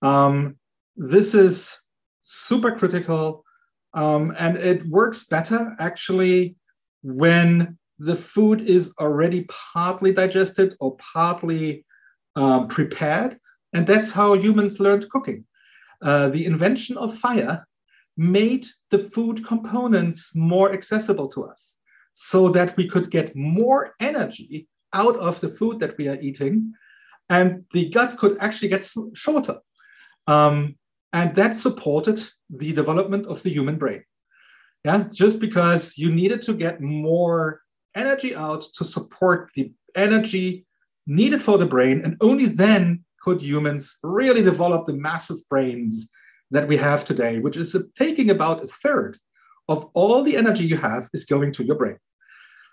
Um, 0.00 0.56
this 0.96 1.34
is 1.34 1.78
super 2.22 2.72
critical 2.72 3.44
um, 3.92 4.34
and 4.38 4.56
it 4.56 4.84
works 4.86 5.26
better 5.26 5.76
actually 5.78 6.56
when 7.02 7.78
the 7.98 8.16
food 8.16 8.62
is 8.62 8.92
already 8.98 9.46
partly 9.74 10.12
digested 10.12 10.74
or 10.80 10.96
partly 10.96 11.84
um, 12.34 12.66
prepared. 12.68 13.38
And 13.72 13.86
that's 13.86 14.12
how 14.12 14.34
humans 14.34 14.80
learned 14.80 15.08
cooking. 15.10 15.44
Uh, 16.02 16.28
the 16.28 16.44
invention 16.44 16.96
of 16.96 17.16
fire 17.16 17.66
made 18.16 18.66
the 18.94 19.10
food 19.16 19.44
components 19.44 20.18
more 20.36 20.72
accessible 20.72 21.26
to 21.26 21.40
us 21.52 21.78
so 22.12 22.48
that 22.50 22.76
we 22.76 22.86
could 22.86 23.10
get 23.10 23.34
more 23.34 23.92
energy 23.98 24.68
out 24.92 25.16
of 25.16 25.40
the 25.40 25.48
food 25.48 25.80
that 25.80 25.98
we 25.98 26.06
are 26.06 26.20
eating. 26.20 26.72
And 27.28 27.64
the 27.72 27.90
gut 27.90 28.16
could 28.16 28.36
actually 28.38 28.68
get 28.68 28.88
shorter. 29.14 29.56
Um, 30.28 30.76
and 31.12 31.34
that 31.34 31.56
supported 31.56 32.22
the 32.48 32.72
development 32.72 33.26
of 33.26 33.42
the 33.42 33.50
human 33.50 33.78
brain. 33.78 34.04
Yeah, 34.84 35.06
just 35.10 35.40
because 35.40 35.98
you 35.98 36.12
needed 36.12 36.40
to 36.42 36.54
get 36.54 36.80
more 36.80 37.62
energy 37.96 38.32
out 38.36 38.62
to 38.76 38.84
support 38.84 39.50
the 39.56 39.72
energy 39.96 40.66
needed 41.08 41.42
for 41.42 41.58
the 41.58 41.66
brain. 41.74 42.02
And 42.04 42.16
only 42.20 42.46
then 42.46 43.04
could 43.22 43.42
humans 43.42 43.98
really 44.04 44.42
develop 44.42 44.84
the 44.84 44.92
massive 44.92 45.40
brains 45.48 46.10
that 46.54 46.68
we 46.68 46.76
have 46.76 47.04
today, 47.04 47.40
which 47.40 47.56
is 47.56 47.76
taking 47.98 48.30
about 48.30 48.62
a 48.62 48.66
third 48.66 49.18
of 49.68 49.90
all 49.92 50.22
the 50.22 50.36
energy 50.36 50.64
you 50.64 50.76
have 50.76 51.08
is 51.12 51.24
going 51.24 51.52
to 51.52 51.64
your 51.64 51.74
brain. 51.74 51.98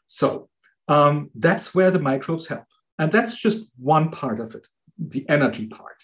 So 0.05 0.49
um, 0.87 1.31
that's 1.33 1.73
where 1.73 1.89
the 1.89 1.99
microbes 2.11 2.47
help. 2.47 2.65
And 2.99 3.11
that's 3.11 3.35
just 3.35 3.71
one 3.79 4.11
part 4.11 4.39
of 4.39 4.53
it, 4.53 4.67
the 4.99 5.27
energy 5.27 5.65
part. 5.65 5.97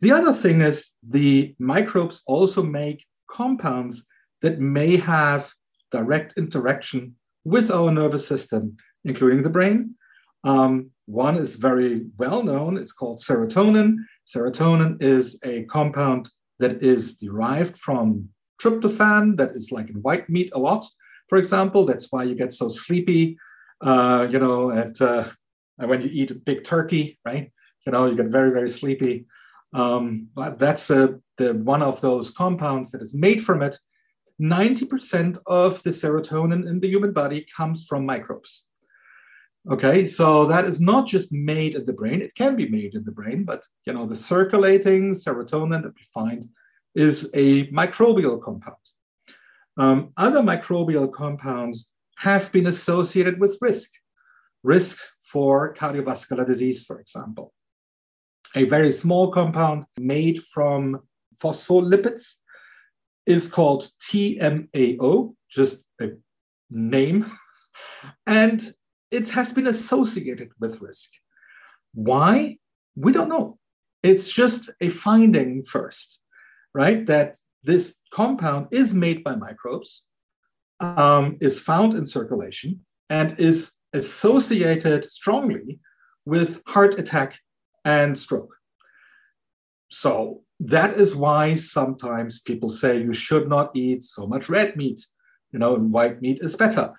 The 0.00 0.12
other 0.12 0.32
thing 0.32 0.60
is 0.60 0.92
the 1.02 1.56
microbes 1.58 2.22
also 2.26 2.62
make 2.62 3.04
compounds 3.28 4.06
that 4.42 4.60
may 4.60 4.96
have 4.96 5.52
direct 5.90 6.34
interaction 6.36 7.16
with 7.44 7.68
our 7.72 7.90
nervous 7.90 8.28
system, 8.28 8.76
including 9.04 9.42
the 9.42 9.50
brain. 9.50 9.96
Um, 10.44 10.90
one 11.06 11.36
is 11.36 11.56
very 11.56 12.06
well 12.16 12.44
known, 12.44 12.76
it's 12.76 12.92
called 12.92 13.18
serotonin. 13.18 13.96
Serotonin 14.24 15.02
is 15.02 15.40
a 15.42 15.64
compound 15.64 16.30
that 16.58 16.82
is 16.82 17.16
derived 17.16 17.76
from 17.76 18.28
tryptophan, 18.60 19.36
that 19.36 19.52
is 19.52 19.70
like 19.70 19.88
in 19.90 19.96
white 19.96 20.28
meat 20.28 20.50
a 20.54 20.58
lot, 20.58 20.84
for 21.28 21.38
example. 21.38 21.84
That's 21.84 22.10
why 22.10 22.24
you 22.24 22.34
get 22.34 22.52
so 22.52 22.68
sleepy, 22.68 23.38
uh, 23.80 24.26
you 24.30 24.38
know, 24.38 24.72
at, 24.72 25.00
uh, 25.00 25.28
when 25.76 26.02
you 26.02 26.10
eat 26.12 26.30
a 26.30 26.34
big 26.34 26.64
turkey, 26.64 27.18
right? 27.24 27.52
You 27.86 27.92
know, 27.92 28.06
you 28.06 28.16
get 28.16 28.26
very, 28.26 28.50
very 28.50 28.68
sleepy. 28.68 29.26
Um, 29.72 30.28
but 30.34 30.58
that's 30.58 30.90
uh, 30.90 31.08
the 31.36 31.54
one 31.54 31.82
of 31.82 32.00
those 32.00 32.30
compounds 32.30 32.90
that 32.90 33.02
is 33.02 33.14
made 33.14 33.42
from 33.42 33.62
it 33.62 33.76
90% 34.40 35.38
of 35.46 35.82
the 35.82 35.90
serotonin 35.90 36.68
in 36.68 36.80
the 36.80 36.88
human 36.88 37.12
body 37.12 37.46
comes 37.56 37.84
from 37.84 38.06
microbes. 38.06 38.64
Okay, 39.70 40.06
so 40.06 40.46
that 40.46 40.64
is 40.64 40.80
not 40.80 41.06
just 41.06 41.30
made 41.30 41.74
in 41.74 41.84
the 41.84 41.92
brain, 41.92 42.22
it 42.22 42.34
can 42.34 42.56
be 42.56 42.68
made 42.68 42.94
in 42.94 43.04
the 43.04 43.12
brain, 43.12 43.44
but 43.44 43.66
you 43.84 43.92
know, 43.92 44.06
the 44.06 44.16
circulating 44.16 45.12
serotonin 45.12 45.82
that 45.82 45.94
we 45.94 46.02
find 46.14 46.48
is 46.94 47.30
a 47.34 47.66
microbial 47.66 48.40
compound. 48.40 48.76
Um, 49.76 50.12
other 50.16 50.40
microbial 50.40 51.12
compounds 51.12 51.90
have 52.16 52.50
been 52.50 52.66
associated 52.66 53.38
with 53.38 53.58
risk, 53.60 53.90
risk 54.62 54.98
for 55.20 55.74
cardiovascular 55.74 56.46
disease, 56.46 56.84
for 56.86 56.98
example. 56.98 57.52
A 58.54 58.64
very 58.64 58.90
small 58.90 59.30
compound 59.30 59.84
made 59.98 60.42
from 60.42 61.00
phospholipids 61.42 62.36
is 63.26 63.46
called 63.46 63.90
TMAO, 64.00 65.34
just 65.50 65.84
a 66.00 66.12
name, 66.70 67.26
and 68.26 68.72
it 69.10 69.28
has 69.30 69.52
been 69.52 69.66
associated 69.66 70.50
with 70.60 70.80
risk. 70.80 71.10
Why? 71.94 72.58
We 72.96 73.12
don't 73.12 73.28
know. 73.28 73.58
It's 74.02 74.30
just 74.30 74.70
a 74.80 74.88
finding 74.88 75.62
first, 75.62 76.20
right? 76.74 77.06
That 77.06 77.38
this 77.64 77.96
compound 78.12 78.68
is 78.70 78.94
made 78.94 79.24
by 79.24 79.34
microbes, 79.34 80.06
um, 80.80 81.36
is 81.40 81.58
found 81.58 81.94
in 81.94 82.06
circulation, 82.06 82.84
and 83.10 83.38
is 83.38 83.74
associated 83.92 85.04
strongly 85.04 85.80
with 86.24 86.62
heart 86.66 86.98
attack 86.98 87.38
and 87.84 88.16
stroke. 88.16 88.54
So 89.90 90.42
that 90.60 90.96
is 90.98 91.16
why 91.16 91.54
sometimes 91.54 92.42
people 92.42 92.68
say 92.68 93.00
you 93.00 93.12
should 93.12 93.48
not 93.48 93.70
eat 93.74 94.02
so 94.02 94.26
much 94.26 94.48
red 94.48 94.76
meat, 94.76 95.04
you 95.52 95.58
know, 95.58 95.76
and 95.76 95.92
white 95.92 96.20
meat 96.20 96.40
is 96.40 96.56
better, 96.56 96.92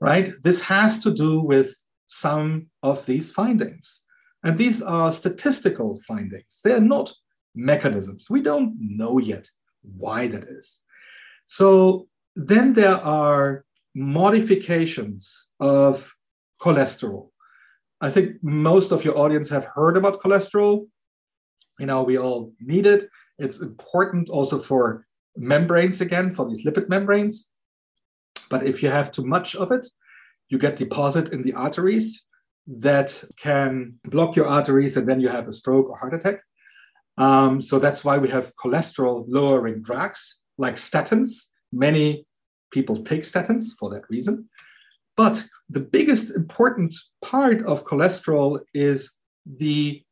right? 0.00 0.32
This 0.42 0.60
has 0.62 0.98
to 1.00 1.10
do 1.14 1.40
with 1.40 1.74
some 2.08 2.66
of 2.82 3.04
these 3.06 3.32
findings. 3.32 4.02
And 4.42 4.56
these 4.56 4.82
are 4.82 5.10
statistical 5.10 6.00
findings. 6.06 6.60
They 6.62 6.72
are 6.72 6.80
not 6.80 7.12
mechanisms. 7.54 8.28
We 8.30 8.42
don't 8.42 8.76
know 8.78 9.18
yet 9.18 9.48
why 9.82 10.28
that 10.28 10.44
is. 10.44 10.80
So 11.46 12.08
then 12.34 12.74
there 12.74 12.96
are 12.96 13.64
modifications 13.94 15.50
of 15.58 16.12
cholesterol. 16.60 17.30
I 18.00 18.10
think 18.10 18.36
most 18.42 18.92
of 18.92 19.04
your 19.04 19.18
audience 19.18 19.48
have 19.48 19.64
heard 19.64 19.96
about 19.96 20.20
cholesterol 20.20 20.86
you 21.78 21.86
know 21.86 22.02
we 22.02 22.18
all 22.18 22.52
need 22.60 22.86
it 22.86 23.08
it's 23.38 23.60
important 23.60 24.28
also 24.28 24.58
for 24.58 25.06
membranes 25.36 26.00
again 26.00 26.32
for 26.32 26.48
these 26.48 26.64
lipid 26.64 26.88
membranes 26.88 27.48
but 28.50 28.66
if 28.66 28.82
you 28.82 28.90
have 28.90 29.12
too 29.12 29.24
much 29.24 29.54
of 29.54 29.72
it 29.72 29.86
you 30.48 30.58
get 30.58 30.76
deposit 30.76 31.30
in 31.30 31.42
the 31.42 31.52
arteries 31.54 32.24
that 32.66 33.22
can 33.36 33.94
block 34.04 34.36
your 34.36 34.46
arteries 34.46 34.96
and 34.96 35.08
then 35.08 35.20
you 35.20 35.28
have 35.28 35.48
a 35.48 35.52
stroke 35.52 35.88
or 35.88 35.96
heart 35.96 36.14
attack. 36.14 36.40
Um, 37.18 37.60
so 37.60 37.78
that's 37.78 38.04
why 38.04 38.18
we 38.18 38.28
have 38.30 38.52
cholesterol 38.56 39.24
lowering 39.28 39.82
drugs 39.82 40.40
like 40.58 40.76
statins. 40.76 41.46
Many 41.72 42.26
people 42.70 42.96
take 42.96 43.22
statins 43.22 43.72
for 43.78 43.90
that 43.90 44.08
reason. 44.10 44.48
But 45.16 45.44
the 45.70 45.80
biggest 45.80 46.30
important 46.30 46.94
part 47.22 47.64
of 47.64 47.84
cholesterol 47.84 48.60
is 48.74 49.12
the 49.46 50.02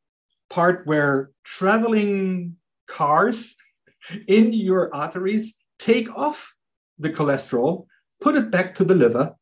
part 0.49 0.87
where 0.87 1.31
traveling 1.45 2.57
cars 2.87 3.55
in 4.29 4.53
your 4.53 4.95
arteries 4.95 5.59
take 5.79 6.09
off 6.17 6.55
the 6.99 7.11
cholesterol, 7.11 7.87
put 8.25 8.37
it 8.37 8.51
back 8.51 8.75
to 8.75 8.85
the 8.85 8.95
liver, 8.95 9.37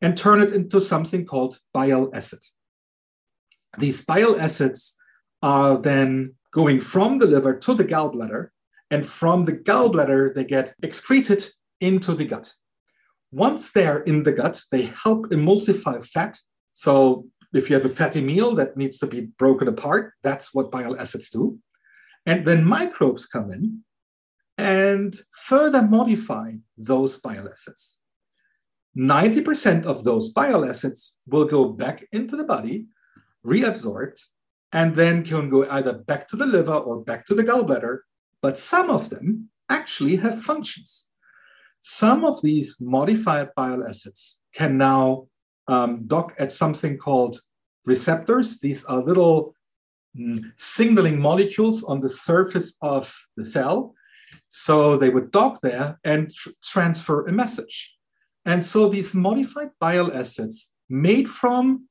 and 0.00 0.16
turn 0.16 0.40
it 0.40 0.52
into 0.52 0.80
something 0.80 1.26
called 1.26 1.58
bile 1.74 2.08
acid. 2.14 2.38
These 3.78 4.04
bile 4.04 4.40
acids 4.40 4.96
are 5.42 5.76
then 5.76 6.36
going 6.52 6.78
from 6.78 7.18
the 7.18 7.26
liver 7.26 7.54
to 7.58 7.74
the 7.74 7.84
gallbladder, 7.84 8.50
and 8.92 9.04
from 9.04 9.44
the 9.44 9.56
gallbladder, 9.68 10.34
they 10.34 10.44
get 10.44 10.74
excreted 10.82 11.42
into 11.80 12.14
the 12.14 12.24
gut. 12.24 12.54
Once 13.32 13.72
they're 13.72 14.02
in 14.04 14.22
the 14.22 14.32
gut, 14.32 14.62
they 14.70 14.84
help 15.04 15.26
emulsify 15.30 15.96
fat. 16.06 16.38
So 16.72 17.26
if 17.52 17.68
you 17.68 17.74
have 17.74 17.84
a 17.84 17.96
fatty 18.00 18.20
meal 18.20 18.54
that 18.54 18.76
needs 18.76 18.98
to 18.98 19.06
be 19.06 19.22
broken 19.42 19.66
apart, 19.68 20.14
that's 20.22 20.54
what 20.54 20.70
bile 20.70 20.98
acids 20.98 21.28
do. 21.28 21.58
And 22.24 22.46
then 22.46 22.64
microbes 22.64 23.26
come 23.26 23.50
in 23.50 23.84
and 24.56 25.14
further 25.32 25.82
modify 25.82 26.52
those 26.76 27.18
bile 27.18 27.48
acids. 27.52 27.97
90% 28.96 29.84
of 29.84 30.04
those 30.04 30.30
bile 30.30 30.68
acids 30.68 31.14
will 31.26 31.44
go 31.44 31.68
back 31.70 32.06
into 32.12 32.36
the 32.36 32.44
body, 32.44 32.86
reabsorbed, 33.44 34.20
and 34.72 34.94
then 34.94 35.24
can 35.24 35.48
go 35.48 35.68
either 35.70 35.92
back 35.92 36.26
to 36.28 36.36
the 36.36 36.46
liver 36.46 36.74
or 36.74 37.02
back 37.02 37.24
to 37.26 37.34
the 37.34 37.44
gallbladder. 37.44 37.98
But 38.42 38.58
some 38.58 38.90
of 38.90 39.10
them 39.10 39.50
actually 39.68 40.16
have 40.16 40.42
functions. 40.42 41.08
Some 41.80 42.24
of 42.24 42.42
these 42.42 42.80
modified 42.80 43.50
bile 43.54 43.86
acids 43.86 44.40
can 44.54 44.78
now 44.78 45.28
um, 45.68 46.06
dock 46.06 46.34
at 46.38 46.52
something 46.52 46.98
called 46.98 47.40
receptors. 47.86 48.58
These 48.58 48.84
are 48.86 49.02
little 49.02 49.54
mm, 50.18 50.38
signaling 50.56 51.20
molecules 51.20 51.84
on 51.84 52.00
the 52.00 52.08
surface 52.08 52.76
of 52.82 53.14
the 53.36 53.44
cell. 53.44 53.94
So 54.48 54.96
they 54.96 55.10
would 55.10 55.30
dock 55.30 55.60
there 55.62 55.98
and 56.04 56.30
tr- 56.30 56.50
transfer 56.62 57.26
a 57.26 57.32
message. 57.32 57.94
And 58.48 58.64
so 58.64 58.88
these 58.88 59.14
modified 59.14 59.72
bile 59.78 60.10
acids 60.10 60.70
made 60.88 61.28
from 61.28 61.86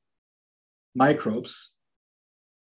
microbes 0.92 1.70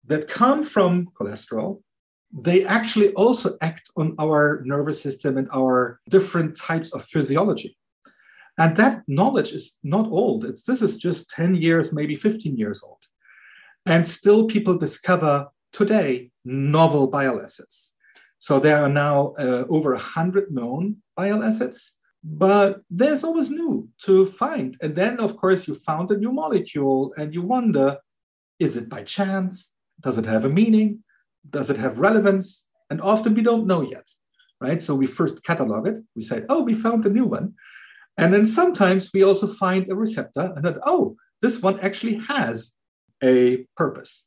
that 0.06 0.28
come 0.28 0.66
from 0.66 1.08
cholesterol, 1.18 1.82
they 2.30 2.66
actually 2.66 3.14
also 3.14 3.58
act 3.62 3.90
on 3.96 4.14
our 4.20 4.62
nervous 4.66 5.02
system 5.02 5.38
and 5.38 5.48
our 5.56 6.02
different 6.10 6.58
types 6.58 6.94
of 6.94 7.06
physiology. 7.06 7.78
And 8.58 8.75
that 8.75 9.04
knowledge 9.08 9.54
is 9.54 9.78
not 9.82 10.12
old. 10.12 10.44
It's, 10.44 10.64
this 10.64 10.82
is 10.82 10.98
just 10.98 11.30
10 11.30 11.56
years, 11.56 11.94
maybe 11.94 12.18
15 12.18 12.58
years 12.58 12.84
old. 12.84 13.00
And 13.86 14.06
still, 14.06 14.46
people 14.48 14.78
discover 14.78 15.48
today 15.72 16.32
novel 16.44 17.08
bile 17.08 17.42
acids. 17.42 17.94
So 18.40 18.60
there 18.60 18.84
are 18.84 18.90
now 18.90 19.36
uh, 19.40 19.64
over 19.70 19.92
100 19.94 20.52
known 20.52 20.98
bile 21.16 21.42
acids, 21.42 21.95
but 22.27 22.82
there's 22.89 23.24
always 23.24 23.51
new 23.51 23.88
to 24.00 24.25
find. 24.25 24.75
And 24.82 24.96
then, 24.96 25.20
of 25.20 25.38
course, 25.38 25.67
you 25.67 25.75
found 25.75 26.10
a 26.10 26.17
new 26.17 26.32
molecule 26.32 27.13
and 27.17 27.34
you 27.34 27.44
wonder 27.44 28.00
is 28.58 28.77
it 28.77 28.89
by 28.89 29.03
chance? 29.03 29.74
Does 30.00 30.17
it 30.17 30.25
have 30.25 30.46
a 30.46 30.50
meaning? 30.50 31.03
Does 31.50 31.70
it 31.70 31.77
have 31.77 32.00
relevance? 32.00 32.65
And 32.89 33.01
often 33.01 33.36
we 33.36 33.41
don't 33.41 33.67
know 33.67 33.82
yet, 33.82 34.08
right? 34.62 34.82
So 34.82 34.96
we 34.96 35.05
first 35.05 35.44
catalog 35.44 35.88
it. 35.88 36.00
We 36.15 36.24
say, 36.24 36.44
oh, 36.50 36.63
we 36.63 36.74
found 36.74 37.05
a 37.05 37.10
new 37.10 37.25
one. 37.25 37.53
And 38.17 38.34
then 38.34 38.46
sometimes 38.46 39.12
we 39.13 39.24
also 39.24 39.46
find 39.46 39.89
a 39.89 39.96
receptor 39.96 40.53
and 40.55 40.63
that, 40.63 40.77
oh, 40.84 41.17
this 41.41 41.62
one 41.62 41.79
actually 41.82 42.15
has 42.27 42.74
a 43.22 43.67
purpose. 43.75 44.25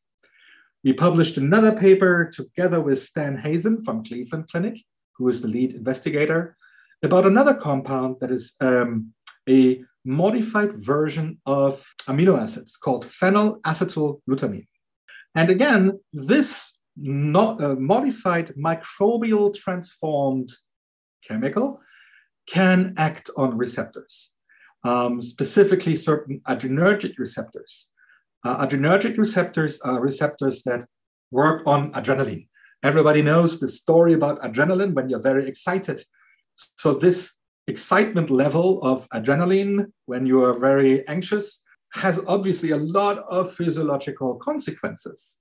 We 0.85 0.93
published 0.93 1.38
another 1.38 1.73
paper 1.73 2.31
together 2.33 2.81
with 2.81 3.02
Stan 3.02 3.38
Hazen 3.38 3.83
from 3.83 4.05
Cleveland 4.05 4.49
Clinic, 4.50 4.85
who 5.17 5.28
is 5.28 5.40
the 5.40 5.49
lead 5.49 5.73
investigator, 5.73 6.58
about 7.02 7.26
another 7.26 7.55
compound 7.55 8.17
that 8.21 8.31
is 8.31 8.55
um, 8.61 9.12
a 9.49 9.83
modified 10.05 10.75
version 10.75 11.40
of 11.47 11.85
amino 12.09 12.40
acids 12.40 12.76
called 12.76 13.05
phenylacetylglutamine. 13.05 14.67
And 15.35 15.50
again, 15.50 16.00
this 16.12 16.78
not, 16.97 17.62
uh, 17.62 17.75
modified 17.76 18.55
microbial 18.57 19.55
transformed 19.55 20.50
chemical 21.26 21.81
can 22.49 22.95
act 22.97 23.31
on 23.37 23.57
receptors, 23.57 24.35
um, 24.85 25.21
specifically 25.23 25.95
certain 25.95 26.40
adrenergic 26.49 27.19
receptors. 27.19 27.90
Uh, 28.45 28.67
adrenergic 28.67 29.19
receptors 29.19 29.81
are 29.83 30.00
receptors 30.00 30.62
that 30.62 30.87
work 31.31 31.62
on 31.67 31.93
adrenaline. 31.93 32.49
Everybody 32.83 33.23
knows 33.23 33.61
the 33.61 33.69
story 33.69 34.14
about 34.14 34.40
adrenaline 34.43 34.95
when 34.95 35.09
you're 35.09 35.21
very 35.21 35.47
excited. 35.49 36.02
So, 36.77 36.95
this 36.95 37.35
excitement 37.67 38.31
level 38.31 38.81
of 38.83 39.09
adrenaline 39.11 39.93
when 40.07 40.27
you 40.27 40.43
are 40.43 40.59
very 40.59 41.07
anxious 41.07 41.62
has 41.93 42.21
obviously 42.27 42.71
a 42.71 42.77
lot 42.77 43.19
of 43.29 43.53
physiological 43.53 44.37
consequences. 44.37 45.37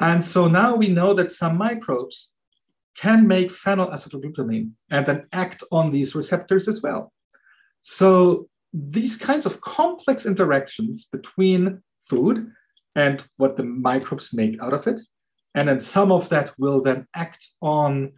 And 0.00 0.22
so 0.22 0.48
now 0.48 0.76
we 0.76 0.88
know 0.88 1.14
that 1.14 1.30
some 1.30 1.56
microbes 1.56 2.34
can 2.98 3.26
make 3.26 3.50
phenylacetylglutamine 3.50 4.70
and 4.90 5.06
then 5.06 5.26
act 5.32 5.62
on 5.70 5.90
these 5.90 6.14
receptors 6.14 6.68
as 6.68 6.82
well. 6.82 7.12
So 7.82 8.48
these 8.72 9.16
kinds 9.16 9.46
of 9.46 9.60
complex 9.60 10.26
interactions 10.26 11.06
between 11.06 11.82
food 12.04 12.50
and 12.94 13.24
what 13.36 13.56
the 13.56 13.64
microbes 13.64 14.32
make 14.32 14.60
out 14.62 14.72
of 14.72 14.86
it, 14.86 15.00
and 15.54 15.68
then 15.68 15.80
some 15.80 16.10
of 16.10 16.28
that 16.30 16.52
will 16.58 16.80
then 16.82 17.06
act 17.14 17.46
on 17.60 18.12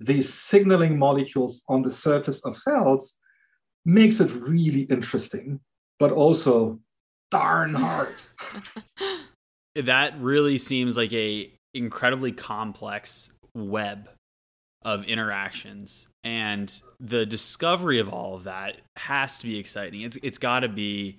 these 0.00 0.32
signaling 0.32 0.98
molecules 0.98 1.62
on 1.68 1.82
the 1.82 1.90
surface 1.90 2.44
of 2.44 2.56
cells, 2.56 3.18
makes 3.84 4.20
it 4.20 4.32
really 4.32 4.82
interesting, 4.82 5.60
but 5.98 6.10
also 6.10 6.80
darn 7.30 7.74
hard. 7.74 8.14
that 9.74 10.20
really 10.20 10.58
seems 10.58 10.96
like 10.96 11.12
a 11.12 11.52
incredibly 11.74 12.32
complex 12.32 13.30
web 13.54 14.08
of 14.82 15.04
interactions 15.04 16.08
and 16.24 16.82
the 16.98 17.26
discovery 17.26 17.98
of 17.98 18.08
all 18.08 18.34
of 18.34 18.44
that 18.44 18.80
has 18.96 19.38
to 19.38 19.46
be 19.46 19.58
exciting 19.58 20.00
it's 20.00 20.16
it's 20.22 20.38
got 20.38 20.60
to 20.60 20.68
be 20.68 21.18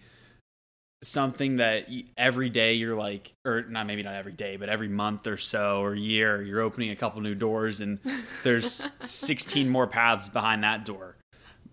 something 1.04 1.58
that 1.58 1.90
every 2.16 2.50
day 2.50 2.74
you're 2.74 2.96
like 2.96 3.34
or 3.44 3.64
not 3.64 3.88
maybe 3.88 4.04
not 4.04 4.14
every 4.14 4.32
day 4.34 4.56
but 4.56 4.70
every 4.70 4.88
month 4.88 5.26
or 5.26 5.38
so 5.38 5.82
or 5.82 5.96
year 5.96 6.44
you're 6.44 6.62
opening 6.62 6.92
a 6.92 6.96
couple 6.96 7.20
new 7.22 7.34
doors 7.34 7.82
and 7.82 8.00
there's 8.44 8.84
16 9.04 9.68
more 9.68 9.88
paths 9.88 10.30
behind 10.30 10.64
that 10.64 10.86
door. 10.86 11.16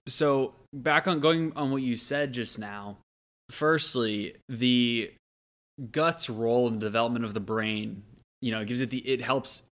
So 0.07 0.55
back 0.73 1.07
on 1.07 1.21
going 1.21 1.53
on 1.57 1.71
what 1.71 1.83
you 1.83 1.97
said 1.97 2.33
just 2.33 2.59
now 2.59 2.99
firstly 3.51 4.35
the 4.49 5.13
gut's 5.91 6.29
role 6.29 6.67
in 6.67 6.75
the 6.75 6.81
development 6.81 7.25
of 7.25 7.35
the 7.35 7.41
brain 7.41 8.03
you 8.43 8.51
know 8.51 8.61
it 8.61 8.67
gives 8.67 8.81
it 8.81 8.91
the 8.91 8.99
it 8.99 9.23
helps 9.23 9.63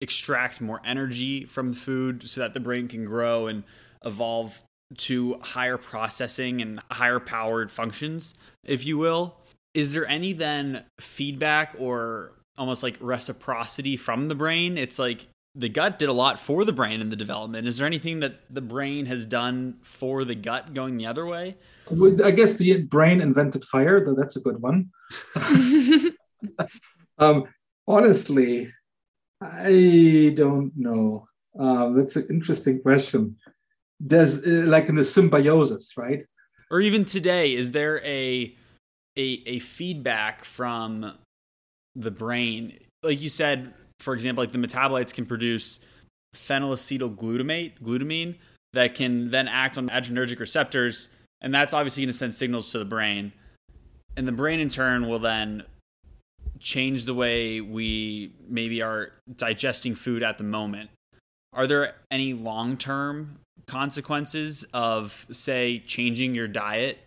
extract 0.00 0.60
more 0.60 0.80
energy 0.84 1.44
from 1.44 1.74
food 1.74 2.28
so 2.28 2.40
that 2.40 2.54
the 2.54 2.60
brain 2.60 2.88
can 2.88 3.04
grow 3.04 3.46
and 3.46 3.64
evolve 4.04 4.62
to 4.98 5.38
higher 5.40 5.76
processing 5.76 6.60
and 6.60 6.80
higher 6.90 7.20
powered 7.20 7.70
functions, 7.70 8.34
if 8.64 8.84
you 8.84 8.98
will. 8.98 9.36
Is 9.74 9.94
there 9.94 10.06
any 10.06 10.32
then 10.32 10.84
feedback 11.00 11.76
or 11.78 12.32
almost 12.58 12.82
like 12.82 12.96
reciprocity 13.00 13.96
from 13.96 14.28
the 14.28 14.34
brain? 14.34 14.76
It's 14.76 14.98
like 14.98 15.26
the 15.54 15.68
gut 15.68 15.98
did 15.98 16.08
a 16.08 16.12
lot 16.12 16.38
for 16.38 16.64
the 16.64 16.72
brain 16.72 17.00
in 17.00 17.10
the 17.10 17.16
development. 17.16 17.66
Is 17.66 17.78
there 17.78 17.86
anything 17.86 18.20
that 18.20 18.40
the 18.50 18.60
brain 18.60 19.06
has 19.06 19.26
done 19.26 19.78
for 19.82 20.24
the 20.24 20.34
gut 20.34 20.74
going 20.74 20.96
the 20.96 21.06
other 21.06 21.26
way? 21.26 21.56
I 22.24 22.30
guess 22.30 22.54
the 22.54 22.82
brain 22.82 23.20
invented 23.20 23.64
fire, 23.64 24.04
though 24.04 24.14
that's 24.14 24.36
a 24.36 24.40
good 24.40 24.60
one. 24.60 24.90
um, 27.18 27.44
honestly, 27.86 28.72
I 29.40 30.32
don't 30.36 30.72
know. 30.76 31.26
Um, 31.58 31.96
that's 31.96 32.14
an 32.16 32.26
interesting 32.30 32.80
question. 32.80 33.36
There's 34.00 34.38
uh, 34.38 34.64
like 34.66 34.88
in 34.88 34.94
the 34.94 35.04
symbiosis, 35.04 35.96
right? 35.96 36.22
Or 36.70 36.80
even 36.80 37.04
today, 37.04 37.54
is 37.54 37.72
there 37.72 37.98
a 38.04 38.56
a 39.16 39.42
a 39.46 39.58
feedback 39.58 40.44
from 40.44 41.14
the 41.94 42.10
brain? 42.10 42.78
Like 43.02 43.20
you 43.20 43.28
said, 43.28 43.74
for 43.98 44.14
example, 44.14 44.42
like 44.42 44.52
the 44.52 44.58
metabolites 44.58 45.12
can 45.12 45.26
produce 45.26 45.80
phenylacetylglutamate, 46.34 47.80
glutamine, 47.82 48.36
that 48.72 48.94
can 48.94 49.30
then 49.30 49.48
act 49.48 49.76
on 49.76 49.88
adrenergic 49.88 50.38
receptors, 50.38 51.08
and 51.40 51.52
that's 51.52 51.74
obviously 51.74 52.02
going 52.02 52.12
to 52.12 52.16
send 52.16 52.34
signals 52.34 52.70
to 52.72 52.78
the 52.78 52.84
brain, 52.84 53.32
and 54.16 54.26
the 54.26 54.32
brain 54.32 54.60
in 54.60 54.68
turn 54.68 55.08
will 55.08 55.18
then 55.18 55.64
change 56.58 57.04
the 57.04 57.14
way 57.14 57.60
we 57.60 58.32
maybe 58.48 58.82
are 58.82 59.12
digesting 59.34 59.94
food 59.94 60.22
at 60.22 60.38
the 60.38 60.44
moment. 60.44 60.90
Are 61.52 61.66
there 61.66 61.94
any 62.10 62.32
long 62.32 62.76
term 62.76 63.38
consequences 63.70 64.64
of, 64.74 65.26
say, 65.30 65.78
changing 65.86 66.34
your 66.34 66.48
diet, 66.48 66.98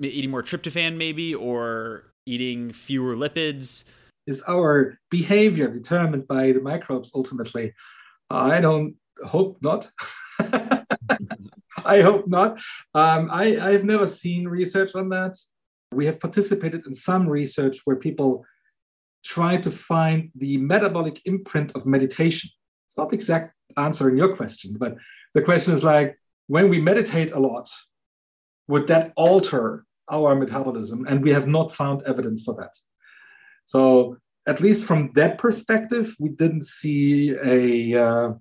eating 0.00 0.30
more 0.30 0.42
tryptophan, 0.42 0.96
maybe, 0.96 1.34
or 1.34 2.12
eating 2.26 2.72
fewer 2.72 3.16
lipids? 3.16 3.84
Is 4.26 4.42
our 4.46 4.98
behavior 5.10 5.68
determined 5.68 6.28
by 6.28 6.52
the 6.52 6.60
microbes 6.60 7.10
ultimately? 7.14 7.72
I 8.28 8.60
don't 8.60 8.94
hope 9.24 9.56
not. 9.62 9.90
I 11.84 12.02
hope 12.02 12.28
not. 12.28 12.58
Um, 12.94 13.30
I, 13.32 13.58
I've 13.58 13.84
never 13.84 14.06
seen 14.06 14.46
research 14.46 14.94
on 14.94 15.08
that. 15.08 15.36
We 15.92 16.04
have 16.06 16.20
participated 16.20 16.86
in 16.86 16.94
some 16.94 17.26
research 17.26 17.78
where 17.84 17.96
people 17.96 18.44
try 19.24 19.56
to 19.56 19.70
find 19.70 20.30
the 20.34 20.58
metabolic 20.58 21.22
imprint 21.24 21.72
of 21.74 21.86
meditation. 21.86 22.50
It's 22.88 22.98
not 22.98 23.08
the 23.08 23.16
exact 23.16 23.54
answering 23.76 24.18
your 24.18 24.36
question, 24.36 24.76
but 24.78 24.96
the 25.34 25.42
question 25.42 25.74
is 25.74 25.84
like, 25.84 26.18
when 26.46 26.68
we 26.68 26.80
meditate 26.80 27.32
a 27.32 27.38
lot, 27.38 27.68
would 28.68 28.86
that 28.88 29.12
alter 29.16 29.84
our 30.10 30.34
metabolism? 30.34 31.06
And 31.06 31.22
we 31.22 31.30
have 31.30 31.46
not 31.46 31.72
found 31.72 32.02
evidence 32.02 32.42
for 32.44 32.54
that. 32.56 32.74
So, 33.64 34.16
at 34.46 34.60
least 34.60 34.82
from 34.82 35.12
that 35.14 35.38
perspective, 35.38 36.16
we 36.18 36.30
didn't 36.30 36.64
see 36.64 37.36
a 37.36 37.94
uh, 38.02 38.32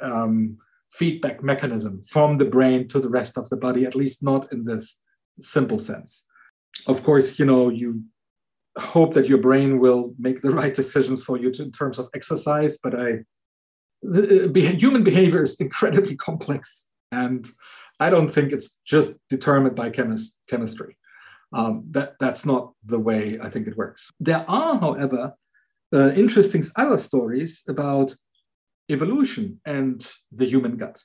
um, 0.00 0.58
feedback 0.90 1.42
mechanism 1.42 2.02
from 2.02 2.38
the 2.38 2.44
brain 2.44 2.86
to 2.88 3.00
the 3.00 3.08
rest 3.08 3.38
of 3.38 3.48
the 3.48 3.56
body, 3.56 3.86
at 3.86 3.94
least 3.94 4.22
not 4.22 4.52
in 4.52 4.64
this 4.64 5.00
simple 5.40 5.78
sense. 5.78 6.26
Of 6.86 7.02
course, 7.02 7.38
you 7.38 7.46
know, 7.46 7.68
you 7.68 8.02
hope 8.78 9.14
that 9.14 9.26
your 9.26 9.38
brain 9.38 9.78
will 9.78 10.14
make 10.18 10.42
the 10.42 10.50
right 10.60 10.74
decisions 10.74 11.22
for 11.22 11.38
you 11.38 11.50
to, 11.52 11.62
in 11.62 11.72
terms 11.72 11.98
of 11.98 12.08
exercise. 12.14 12.78
But 12.82 13.00
I, 13.00 13.20
the, 14.04 14.44
uh, 14.46 14.72
human 14.72 15.02
behavior 15.02 15.42
is 15.42 15.60
incredibly 15.60 16.16
complex, 16.16 16.88
and 17.10 17.48
I 18.00 18.10
don't 18.10 18.28
think 18.28 18.52
it's 18.52 18.80
just 18.84 19.16
determined 19.28 19.76
by 19.76 19.90
chemist, 19.90 20.36
chemistry. 20.48 20.96
Um, 21.52 21.84
that, 21.92 22.14
that's 22.18 22.44
not 22.44 22.72
the 22.84 22.98
way 22.98 23.38
I 23.40 23.48
think 23.48 23.68
it 23.68 23.76
works. 23.76 24.10
There 24.18 24.44
are, 24.48 24.78
however, 24.78 25.34
uh, 25.94 26.10
interesting 26.14 26.64
other 26.76 26.98
stories 26.98 27.62
about 27.68 28.14
evolution 28.90 29.60
and 29.64 30.04
the 30.32 30.46
human 30.46 30.76
gut. 30.76 31.00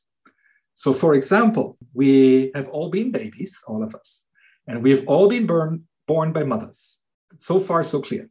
So, 0.74 0.92
for 0.94 1.14
example, 1.14 1.78
we 1.94 2.52
have 2.56 2.68
all 2.70 2.90
been 2.90 3.12
babies, 3.12 3.56
all 3.68 3.84
of 3.84 3.94
us, 3.94 4.26
and 4.68 4.82
we 4.82 4.90
have 4.92 5.04
all 5.08 5.30
been 5.30 5.46
born, 5.46 5.88
born 6.08 6.34
by 6.34 6.44
mothers. 6.44 7.02
So 7.38 7.60
far, 7.60 7.84
so 7.84 8.02
clear. 8.02 8.30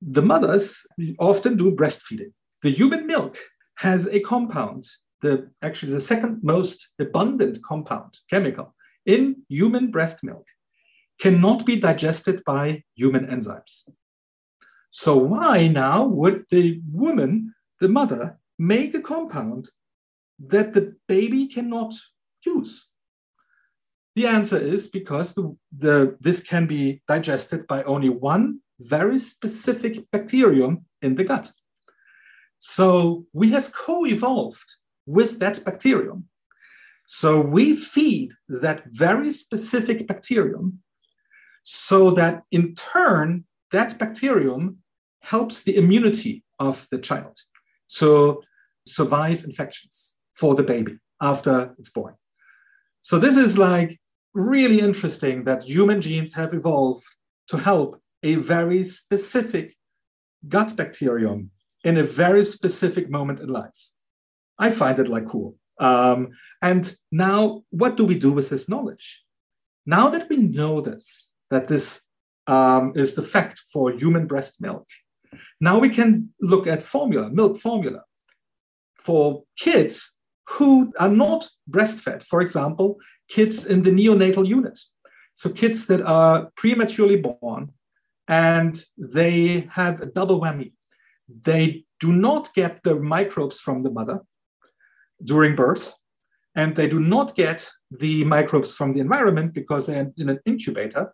The 0.00 0.22
mothers 0.22 0.86
often 1.18 1.56
do 1.56 1.74
breastfeeding. 1.74 2.32
The 2.62 2.70
human 2.70 3.06
milk 3.06 3.38
has 3.76 4.06
a 4.08 4.20
compound, 4.20 4.86
the 5.22 5.50
actually 5.62 5.92
the 5.92 6.00
second 6.00 6.42
most 6.42 6.92
abundant 6.98 7.62
compound, 7.62 8.18
chemical, 8.30 8.74
in 9.04 9.42
human 9.48 9.90
breast 9.90 10.24
milk, 10.24 10.46
cannot 11.20 11.64
be 11.64 11.76
digested 11.76 12.42
by 12.44 12.82
human 12.94 13.26
enzymes. 13.26 13.88
So 14.90 15.16
why 15.16 15.68
now 15.68 16.06
would 16.06 16.44
the 16.50 16.80
woman, 16.90 17.54
the 17.80 17.88
mother, 17.88 18.38
make 18.58 18.94
a 18.94 19.00
compound 19.00 19.68
that 20.38 20.74
the 20.74 20.96
baby 21.06 21.48
cannot 21.48 21.94
use? 22.44 22.86
The 24.14 24.26
answer 24.26 24.56
is 24.56 24.88
because 24.88 25.34
the, 25.34 25.54
the, 25.76 26.16
this 26.20 26.42
can 26.42 26.66
be 26.66 27.02
digested 27.06 27.66
by 27.66 27.82
only 27.82 28.08
one 28.08 28.60
very 28.80 29.18
specific 29.18 30.10
bacterium 30.10 30.86
in 31.02 31.14
the 31.14 31.24
gut. 31.24 31.52
So 32.58 33.26
we 33.32 33.50
have 33.50 33.72
co 33.72 34.06
evolved 34.06 34.74
with 35.06 35.38
that 35.38 35.64
bacterium. 35.64 36.28
So 37.06 37.40
we 37.40 37.76
feed 37.76 38.32
that 38.48 38.84
very 38.86 39.30
specific 39.30 40.06
bacterium 40.06 40.80
so 41.62 42.10
that 42.12 42.42
in 42.50 42.74
turn, 42.74 43.44
that 43.72 43.98
bacterium 43.98 44.78
helps 45.20 45.62
the 45.62 45.76
immunity 45.76 46.44
of 46.58 46.86
the 46.90 46.98
child 46.98 47.36
to 47.98 48.42
survive 48.86 49.44
infections 49.44 50.14
for 50.34 50.54
the 50.54 50.62
baby 50.62 50.98
after 51.20 51.74
it's 51.78 51.90
born. 51.90 52.14
So 53.02 53.18
this 53.18 53.36
is 53.36 53.58
like 53.58 54.00
really 54.34 54.80
interesting 54.80 55.44
that 55.44 55.62
human 55.62 56.00
genes 56.00 56.34
have 56.34 56.54
evolved 56.54 57.06
to 57.48 57.56
help 57.56 58.00
a 58.22 58.34
very 58.36 58.82
specific 58.84 59.76
gut 60.48 60.76
bacterium 60.76 61.50
in 61.86 61.96
a 61.96 62.02
very 62.02 62.44
specific 62.44 63.08
moment 63.08 63.38
in 63.40 63.48
life. 63.48 63.80
I 64.58 64.70
find 64.70 64.98
it 64.98 65.08
like 65.08 65.26
cool. 65.28 65.54
Um, 65.78 66.30
and 66.60 66.84
now, 67.12 67.62
what 67.70 67.96
do 67.96 68.04
we 68.04 68.18
do 68.18 68.32
with 68.32 68.48
this 68.50 68.68
knowledge? 68.68 69.22
Now 69.86 70.08
that 70.08 70.28
we 70.28 70.38
know 70.38 70.80
this, 70.80 71.30
that 71.50 71.68
this 71.68 72.02
um, 72.48 72.92
is 72.96 73.14
the 73.14 73.22
fact 73.22 73.60
for 73.72 73.92
human 73.92 74.26
breast 74.26 74.60
milk, 74.60 74.86
now 75.60 75.78
we 75.78 75.90
can 75.90 76.10
look 76.40 76.66
at 76.66 76.82
formula, 76.82 77.30
milk 77.30 77.56
formula, 77.56 78.02
for 78.96 79.44
kids 79.56 80.16
who 80.48 80.92
are 80.98 81.14
not 81.24 81.48
breastfed. 81.70 82.24
For 82.24 82.40
example, 82.40 82.96
kids 83.28 83.64
in 83.64 83.84
the 83.84 83.92
neonatal 83.92 84.46
unit. 84.46 84.78
So 85.34 85.50
kids 85.50 85.86
that 85.86 86.02
are 86.02 86.50
prematurely 86.56 87.16
born 87.16 87.72
and 88.26 88.82
they 88.98 89.68
have 89.70 90.00
a 90.00 90.06
double 90.06 90.40
whammy. 90.40 90.72
They 91.28 91.84
do 92.00 92.12
not 92.12 92.52
get 92.54 92.82
the 92.82 92.96
microbes 92.96 93.58
from 93.60 93.82
the 93.82 93.90
mother 93.90 94.20
during 95.24 95.56
birth, 95.56 95.94
and 96.54 96.74
they 96.74 96.88
do 96.88 97.00
not 97.00 97.34
get 97.34 97.68
the 97.90 98.24
microbes 98.24 98.74
from 98.74 98.92
the 98.92 99.00
environment 99.00 99.54
because 99.54 99.86
they're 99.86 100.12
in 100.16 100.28
an 100.28 100.40
incubator, 100.44 101.12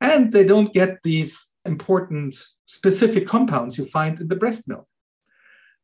and 0.00 0.32
they 0.32 0.44
don't 0.44 0.72
get 0.72 1.02
these 1.02 1.48
important 1.64 2.34
specific 2.66 3.26
compounds 3.26 3.78
you 3.78 3.84
find 3.84 4.20
in 4.20 4.28
the 4.28 4.36
breast 4.36 4.66
milk. 4.68 4.86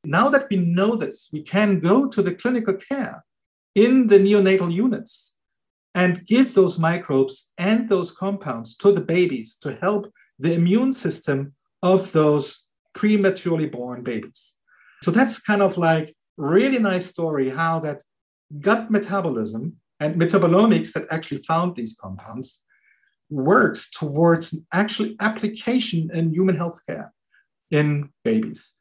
Now 0.04 0.28
that 0.30 0.48
we 0.50 0.56
know 0.56 0.96
this, 0.96 1.28
we 1.32 1.42
can 1.42 1.80
go 1.80 2.08
to 2.08 2.22
the 2.22 2.34
clinical 2.34 2.74
care 2.74 3.24
in 3.74 4.06
the 4.06 4.18
neonatal 4.18 4.72
units 4.72 5.36
and 5.94 6.26
give 6.26 6.54
those 6.54 6.78
microbes 6.78 7.50
and 7.58 7.88
those 7.88 8.12
compounds 8.12 8.76
to 8.76 8.92
the 8.92 9.00
babies 9.00 9.56
to 9.56 9.76
help 9.76 10.12
the 10.38 10.52
immune 10.52 10.92
system 10.92 11.54
of 11.82 12.12
those 12.12 12.67
prematurely 12.94 13.66
born 13.66 14.02
babies. 14.02 14.58
So 15.02 15.10
that's 15.10 15.40
kind 15.40 15.62
of 15.62 15.78
like 15.78 16.14
really 16.36 16.78
nice 16.78 17.06
story 17.06 17.50
how 17.50 17.80
that 17.80 18.02
gut 18.60 18.90
metabolism 18.90 19.76
and 20.00 20.16
metabolomics 20.16 20.92
that 20.92 21.06
actually 21.10 21.42
found 21.42 21.76
these 21.76 21.96
compounds 22.00 22.62
works 23.30 23.90
towards 23.90 24.58
actually 24.72 25.16
application 25.20 26.10
in 26.12 26.32
human 26.32 26.56
healthcare 26.56 27.10
in 27.70 28.10
babies. 28.24 28.74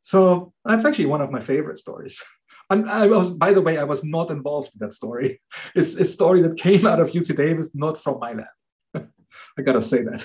So 0.00 0.52
that's 0.64 0.84
actually 0.84 1.06
one 1.06 1.20
of 1.20 1.30
my 1.30 1.40
favorite 1.40 1.78
stories. 1.78 2.22
And 2.72 2.88
I 2.88 3.08
was, 3.08 3.30
by 3.30 3.52
the 3.52 3.60
way, 3.60 3.78
I 3.78 3.82
was 3.82 4.04
not 4.04 4.30
involved 4.30 4.70
in 4.74 4.78
that 4.78 4.94
story. 4.94 5.42
It's 5.74 5.96
a 5.96 6.04
story 6.04 6.40
that 6.42 6.56
came 6.56 6.86
out 6.86 7.00
of 7.00 7.10
UC 7.10 7.36
Davis, 7.36 7.70
not 7.74 7.98
from 7.98 8.20
my 8.20 8.32
lab. 8.32 8.46
I 9.58 9.62
gotta 9.62 9.82
say 9.82 10.04
that. 10.04 10.24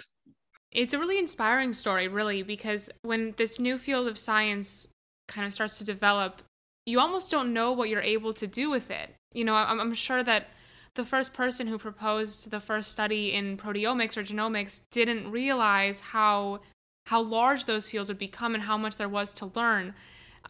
It's 0.76 0.94
a 0.94 1.00
really 1.00 1.18
inspiring 1.18 1.72
story, 1.72 2.10
really, 2.10 2.44
because 2.44 2.90
when 3.02 3.34
this 3.38 3.62
new 3.62 3.78
field 3.78 4.08
of 4.08 4.18
science 4.18 4.90
kind 5.30 5.48
of 5.48 5.54
starts 5.54 5.78
to 5.78 5.86
develop, 5.86 6.42
you 6.86 7.00
almost 7.00 7.32
don't 7.32 7.54
know 7.54 7.72
what 7.72 7.88
you're 7.88 8.02
able 8.02 8.34
to 8.34 8.46
do 8.46 8.70
with 8.70 8.92
it. 8.92 9.16
You 9.32 9.46
know, 9.46 9.56
I'm, 9.56 9.94
sure 9.94 10.22
that 10.22 10.48
the 10.96 11.06
first 11.06 11.34
person 11.34 11.68
who 11.68 11.78
proposed 11.78 12.52
the 12.52 12.60
first 12.60 12.92
study 12.92 13.34
in 13.34 13.56
proteomics 13.56 14.18
or 14.18 14.24
genomics 14.24 14.82
didn't 14.92 15.32
realize 15.32 16.02
how 16.02 16.60
how 17.08 17.22
large 17.22 17.66
those 17.66 17.88
fields 17.88 18.10
would 18.10 18.18
become 18.18 18.56
and 18.56 18.64
how 18.64 18.78
much 18.78 18.96
there 18.96 19.08
was 19.08 19.32
to 19.32 19.52
learn. 19.54 19.94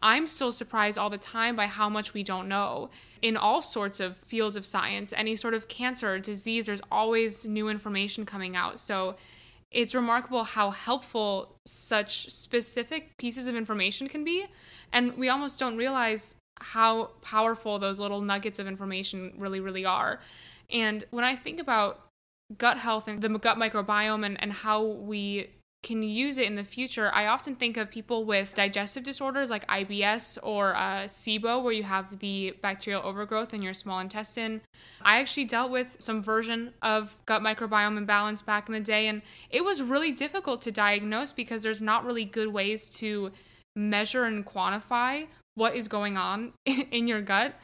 I'm 0.02 0.26
still 0.26 0.50
surprised 0.50 0.98
all 0.98 1.10
the 1.10 1.18
time 1.18 1.54
by 1.54 1.66
how 1.66 1.90
much 1.90 2.14
we 2.14 2.22
don't 2.22 2.48
know 2.48 2.90
in 3.20 3.36
all 3.36 3.60
sorts 3.60 4.00
of 4.00 4.16
fields 4.16 4.56
of 4.56 4.64
science. 4.64 5.12
Any 5.14 5.36
sort 5.36 5.52
of 5.52 5.68
cancer 5.68 6.18
disease, 6.18 6.66
there's 6.66 6.80
always 6.90 7.44
new 7.44 7.68
information 7.68 8.24
coming 8.24 8.56
out. 8.56 8.78
So 8.78 9.16
it's 9.70 9.94
remarkable 9.94 10.44
how 10.44 10.70
helpful 10.70 11.58
such 11.66 12.30
specific 12.30 13.16
pieces 13.18 13.48
of 13.48 13.54
information 13.54 14.08
can 14.08 14.24
be. 14.24 14.46
And 14.92 15.16
we 15.16 15.28
almost 15.28 15.58
don't 15.58 15.76
realize 15.76 16.36
how 16.60 17.10
powerful 17.20 17.78
those 17.78 18.00
little 18.00 18.20
nuggets 18.20 18.58
of 18.58 18.66
information 18.66 19.34
really, 19.36 19.60
really 19.60 19.84
are. 19.84 20.20
And 20.70 21.04
when 21.10 21.24
I 21.24 21.36
think 21.36 21.60
about 21.60 22.00
gut 22.56 22.78
health 22.78 23.08
and 23.08 23.20
the 23.20 23.28
gut 23.28 23.58
microbiome 23.58 24.24
and, 24.24 24.40
and 24.40 24.52
how 24.52 24.82
we 24.82 25.50
can 25.86 26.02
use 26.02 26.36
it 26.36 26.48
in 26.48 26.56
the 26.56 26.64
future, 26.64 27.12
I 27.14 27.26
often 27.26 27.54
think 27.54 27.76
of 27.76 27.88
people 27.88 28.24
with 28.24 28.54
digestive 28.54 29.04
disorders 29.04 29.50
like 29.50 29.64
IBS 29.68 30.36
or 30.42 30.74
uh, 30.74 31.04
SIBO, 31.04 31.62
where 31.62 31.72
you 31.72 31.84
have 31.84 32.18
the 32.18 32.56
bacterial 32.60 33.02
overgrowth 33.04 33.54
in 33.54 33.62
your 33.62 33.72
small 33.72 34.00
intestine. 34.00 34.62
I 35.00 35.20
actually 35.20 35.44
dealt 35.44 35.70
with 35.70 35.96
some 36.00 36.24
version 36.24 36.72
of 36.82 37.16
gut 37.24 37.40
microbiome 37.40 37.96
imbalance 37.96 38.42
back 38.42 38.68
in 38.68 38.72
the 38.72 38.80
day, 38.80 39.06
and 39.06 39.22
it 39.48 39.64
was 39.64 39.80
really 39.80 40.10
difficult 40.10 40.60
to 40.62 40.72
diagnose 40.72 41.30
because 41.30 41.62
there's 41.62 41.80
not 41.80 42.04
really 42.04 42.24
good 42.24 42.48
ways 42.48 42.90
to 42.98 43.30
measure 43.76 44.24
and 44.24 44.44
quantify 44.44 45.28
what 45.54 45.76
is 45.76 45.86
going 45.86 46.16
on 46.16 46.52
in 46.66 47.06
your 47.06 47.22
gut. 47.22 47.54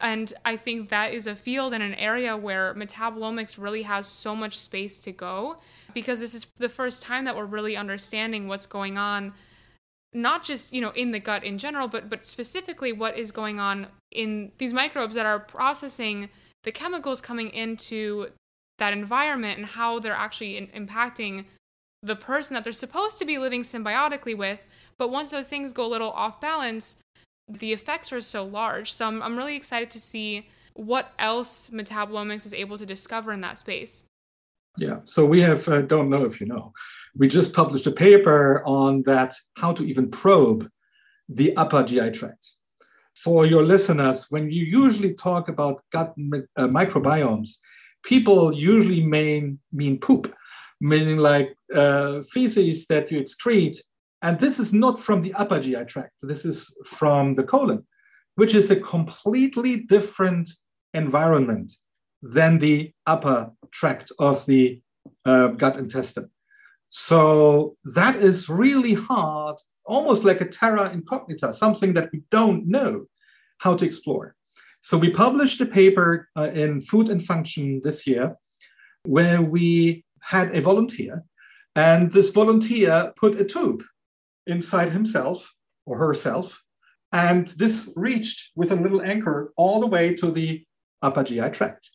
And 0.00 0.32
I 0.46 0.56
think 0.56 0.88
that 0.88 1.12
is 1.12 1.26
a 1.26 1.36
field 1.36 1.74
and 1.74 1.82
an 1.82 1.92
area 1.96 2.38
where 2.38 2.74
metabolomics 2.74 3.56
really 3.58 3.82
has 3.82 4.06
so 4.06 4.34
much 4.34 4.58
space 4.58 4.98
to 5.00 5.12
go 5.12 5.58
because 5.94 6.20
this 6.20 6.34
is 6.34 6.46
the 6.56 6.68
first 6.68 7.02
time 7.02 7.24
that 7.24 7.36
we're 7.36 7.44
really 7.44 7.76
understanding 7.76 8.48
what's 8.48 8.66
going 8.66 8.98
on 8.98 9.32
not 10.12 10.42
just 10.42 10.72
you 10.72 10.80
know 10.80 10.90
in 10.90 11.12
the 11.12 11.20
gut 11.20 11.44
in 11.44 11.56
general 11.56 11.86
but 11.86 12.10
but 12.10 12.26
specifically 12.26 12.92
what 12.92 13.16
is 13.16 13.30
going 13.30 13.60
on 13.60 13.86
in 14.10 14.50
these 14.58 14.72
microbes 14.72 15.14
that 15.14 15.26
are 15.26 15.38
processing 15.38 16.28
the 16.64 16.72
chemicals 16.72 17.20
coming 17.20 17.50
into 17.50 18.28
that 18.78 18.92
environment 18.92 19.58
and 19.58 19.66
how 19.66 19.98
they're 19.98 20.12
actually 20.12 20.56
in- 20.56 20.66
impacting 20.68 21.44
the 22.02 22.16
person 22.16 22.54
that 22.54 22.64
they're 22.64 22.72
supposed 22.72 23.18
to 23.18 23.26
be 23.26 23.38
living 23.38 23.62
symbiotically 23.62 24.36
with. 24.36 24.58
But 24.96 25.10
once 25.10 25.30
those 25.30 25.46
things 25.46 25.72
go 25.72 25.84
a 25.84 25.88
little 25.88 26.10
off 26.10 26.40
balance 26.40 26.96
the 27.48 27.72
effects 27.72 28.12
are 28.12 28.20
so 28.20 28.44
large. 28.44 28.92
So 28.92 29.06
i'm, 29.06 29.22
I'm 29.22 29.36
really 29.36 29.56
excited 29.56 29.90
to 29.90 30.00
see 30.00 30.48
what 30.74 31.12
else 31.18 31.68
metabolomics 31.70 32.46
is 32.46 32.54
able 32.54 32.78
to 32.78 32.86
discover 32.86 33.32
in 33.32 33.40
that 33.40 33.58
space 33.58 34.04
yeah, 34.76 35.00
so 35.04 35.24
we 35.24 35.40
have, 35.40 35.66
uh, 35.68 35.82
don't 35.82 36.10
know 36.10 36.24
if 36.24 36.40
you 36.40 36.46
know, 36.46 36.72
we 37.16 37.28
just 37.28 37.54
published 37.54 37.86
a 37.86 37.92
paper 37.92 38.62
on 38.64 39.02
that, 39.02 39.34
how 39.56 39.72
to 39.72 39.84
even 39.84 40.10
probe 40.10 40.68
the 41.28 41.56
upper 41.56 41.82
GI 41.82 42.10
tract. 42.12 42.52
For 43.14 43.46
your 43.46 43.62
listeners, 43.62 44.26
when 44.30 44.50
you 44.50 44.64
usually 44.64 45.14
talk 45.14 45.48
about 45.48 45.82
gut 45.92 46.14
uh, 46.56 46.68
microbiomes, 46.68 47.56
people 48.02 48.52
usually 48.54 49.04
mean, 49.04 49.58
mean 49.72 49.98
poop, 49.98 50.32
meaning 50.80 51.18
like 51.18 51.54
uh, 51.74 52.22
feces 52.22 52.86
that 52.86 53.10
you 53.10 53.20
excrete. 53.20 53.78
And 54.22 54.38
this 54.38 54.58
is 54.58 54.72
not 54.72 55.00
from 55.00 55.22
the 55.22 55.34
upper 55.34 55.60
GI 55.60 55.84
tract, 55.86 56.14
this 56.22 56.44
is 56.44 56.74
from 56.86 57.34
the 57.34 57.44
colon, 57.44 57.86
which 58.36 58.54
is 58.54 58.70
a 58.70 58.76
completely 58.76 59.78
different 59.78 60.48
environment 60.94 61.72
than 62.22 62.58
the 62.58 62.92
upper 63.06 63.50
tract 63.70 64.12
of 64.18 64.44
the 64.46 64.80
uh, 65.24 65.48
gut 65.48 65.76
intestine. 65.76 66.30
So 66.88 67.76
that 67.94 68.16
is 68.16 68.48
really 68.48 68.94
hard, 68.94 69.56
almost 69.84 70.24
like 70.24 70.40
a 70.40 70.48
terra 70.48 70.90
incognita, 70.90 71.52
something 71.52 71.94
that 71.94 72.10
we 72.12 72.22
don't 72.30 72.66
know 72.66 73.06
how 73.58 73.76
to 73.76 73.84
explore. 73.84 74.34
So 74.80 74.98
we 74.98 75.10
published 75.10 75.60
a 75.60 75.66
paper 75.66 76.28
uh, 76.36 76.50
in 76.52 76.80
Food 76.80 77.10
and 77.10 77.24
Function 77.24 77.80
this 77.84 78.06
year 78.06 78.36
where 79.04 79.40
we 79.40 80.04
had 80.20 80.54
a 80.54 80.60
volunteer, 80.60 81.24
and 81.74 82.10
this 82.12 82.30
volunteer 82.30 83.12
put 83.16 83.40
a 83.40 83.44
tube 83.44 83.82
inside 84.46 84.90
himself 84.90 85.52
or 85.86 85.98
herself, 85.98 86.62
and 87.12 87.48
this 87.48 87.92
reached 87.96 88.50
with 88.56 88.72
a 88.72 88.76
little 88.76 89.02
anchor 89.02 89.52
all 89.56 89.80
the 89.80 89.86
way 89.86 90.14
to 90.14 90.30
the 90.30 90.64
upper 91.02 91.24
GI 91.24 91.50
tract. 91.50 91.90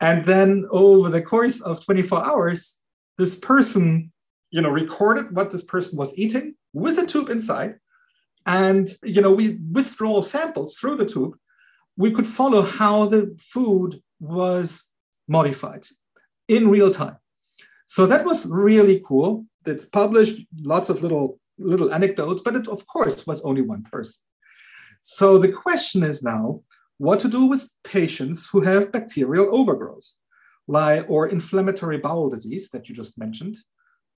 And 0.00 0.26
then 0.26 0.66
over 0.70 1.08
the 1.08 1.22
course 1.22 1.60
of 1.60 1.84
24 1.84 2.24
hours, 2.24 2.76
this 3.18 3.36
person, 3.36 4.12
you 4.50 4.60
know, 4.60 4.70
recorded 4.70 5.34
what 5.34 5.50
this 5.50 5.64
person 5.64 5.96
was 5.96 6.16
eating 6.16 6.54
with 6.72 6.98
a 6.98 7.06
tube 7.06 7.30
inside. 7.30 7.76
And, 8.44 8.88
you 9.02 9.22
know, 9.22 9.32
we 9.32 9.58
withdraw 9.72 10.22
samples 10.22 10.76
through 10.76 10.96
the 10.96 11.06
tube. 11.06 11.36
We 11.96 12.10
could 12.10 12.26
follow 12.26 12.62
how 12.62 13.06
the 13.06 13.36
food 13.40 14.00
was 14.20 14.84
modified 15.26 15.86
in 16.46 16.68
real 16.68 16.90
time. 16.90 17.16
So 17.86 18.06
that 18.06 18.24
was 18.24 18.44
really 18.46 19.02
cool. 19.04 19.46
It's 19.64 19.84
published 19.84 20.42
lots 20.60 20.88
of 20.90 21.02
little 21.02 21.38
little 21.58 21.92
anecdotes, 21.92 22.42
but 22.44 22.54
it 22.54 22.68
of 22.68 22.86
course 22.86 23.26
was 23.26 23.40
only 23.42 23.62
one 23.62 23.82
person. 23.84 24.22
So 25.00 25.38
the 25.38 25.52
question 25.52 26.02
is 26.02 26.22
now 26.22 26.62
what 26.98 27.20
to 27.20 27.28
do 27.28 27.46
with 27.46 27.70
patients 27.84 28.48
who 28.50 28.60
have 28.62 28.92
bacterial 28.92 29.54
overgrowth, 29.54 30.06
or 30.68 31.28
inflammatory 31.28 31.98
bowel 31.98 32.30
disease 32.30 32.70
that 32.70 32.88
you 32.88 32.94
just 32.94 33.18
mentioned, 33.18 33.56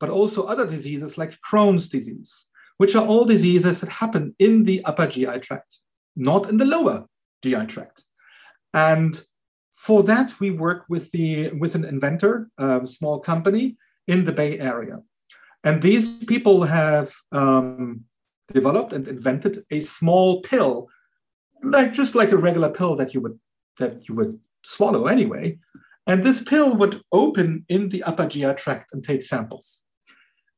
but 0.00 0.10
also 0.10 0.44
other 0.44 0.66
diseases 0.66 1.18
like 1.18 1.38
Crohn's 1.40 1.88
disease, 1.88 2.46
which 2.78 2.94
are 2.94 3.06
all 3.06 3.24
diseases 3.24 3.80
that 3.80 3.90
happen 3.90 4.34
in 4.38 4.64
the 4.64 4.84
upper 4.84 5.06
GI 5.06 5.40
tract, 5.40 5.78
not 6.16 6.48
in 6.48 6.56
the 6.56 6.64
lower 6.64 7.06
GI 7.42 7.66
tract. 7.66 8.04
And 8.72 9.20
for 9.72 10.02
that, 10.04 10.38
we 10.40 10.50
work 10.50 10.84
with, 10.88 11.10
the, 11.12 11.50
with 11.50 11.74
an 11.74 11.84
inventor, 11.84 12.50
a 12.58 12.86
small 12.86 13.20
company 13.20 13.76
in 14.06 14.24
the 14.24 14.32
Bay 14.32 14.58
Area. 14.58 15.00
And 15.64 15.82
these 15.82 16.24
people 16.24 16.62
have 16.62 17.12
um, 17.32 18.04
developed 18.52 18.92
and 18.92 19.06
invented 19.08 19.58
a 19.70 19.80
small 19.80 20.42
pill, 20.42 20.88
like 21.62 21.92
just 21.92 22.14
like 22.14 22.32
a 22.32 22.36
regular 22.36 22.70
pill 22.70 22.96
that 22.96 23.14
you 23.14 23.20
would 23.20 23.38
that 23.78 24.08
you 24.08 24.14
would 24.14 24.38
swallow 24.64 25.06
anyway. 25.06 25.58
And 26.06 26.22
this 26.22 26.42
pill 26.42 26.74
would 26.76 27.02
open 27.12 27.64
in 27.68 27.90
the 27.90 28.02
upper 28.02 28.26
GI 28.26 28.54
tract 28.54 28.92
and 28.92 29.04
take 29.04 29.22
samples, 29.22 29.82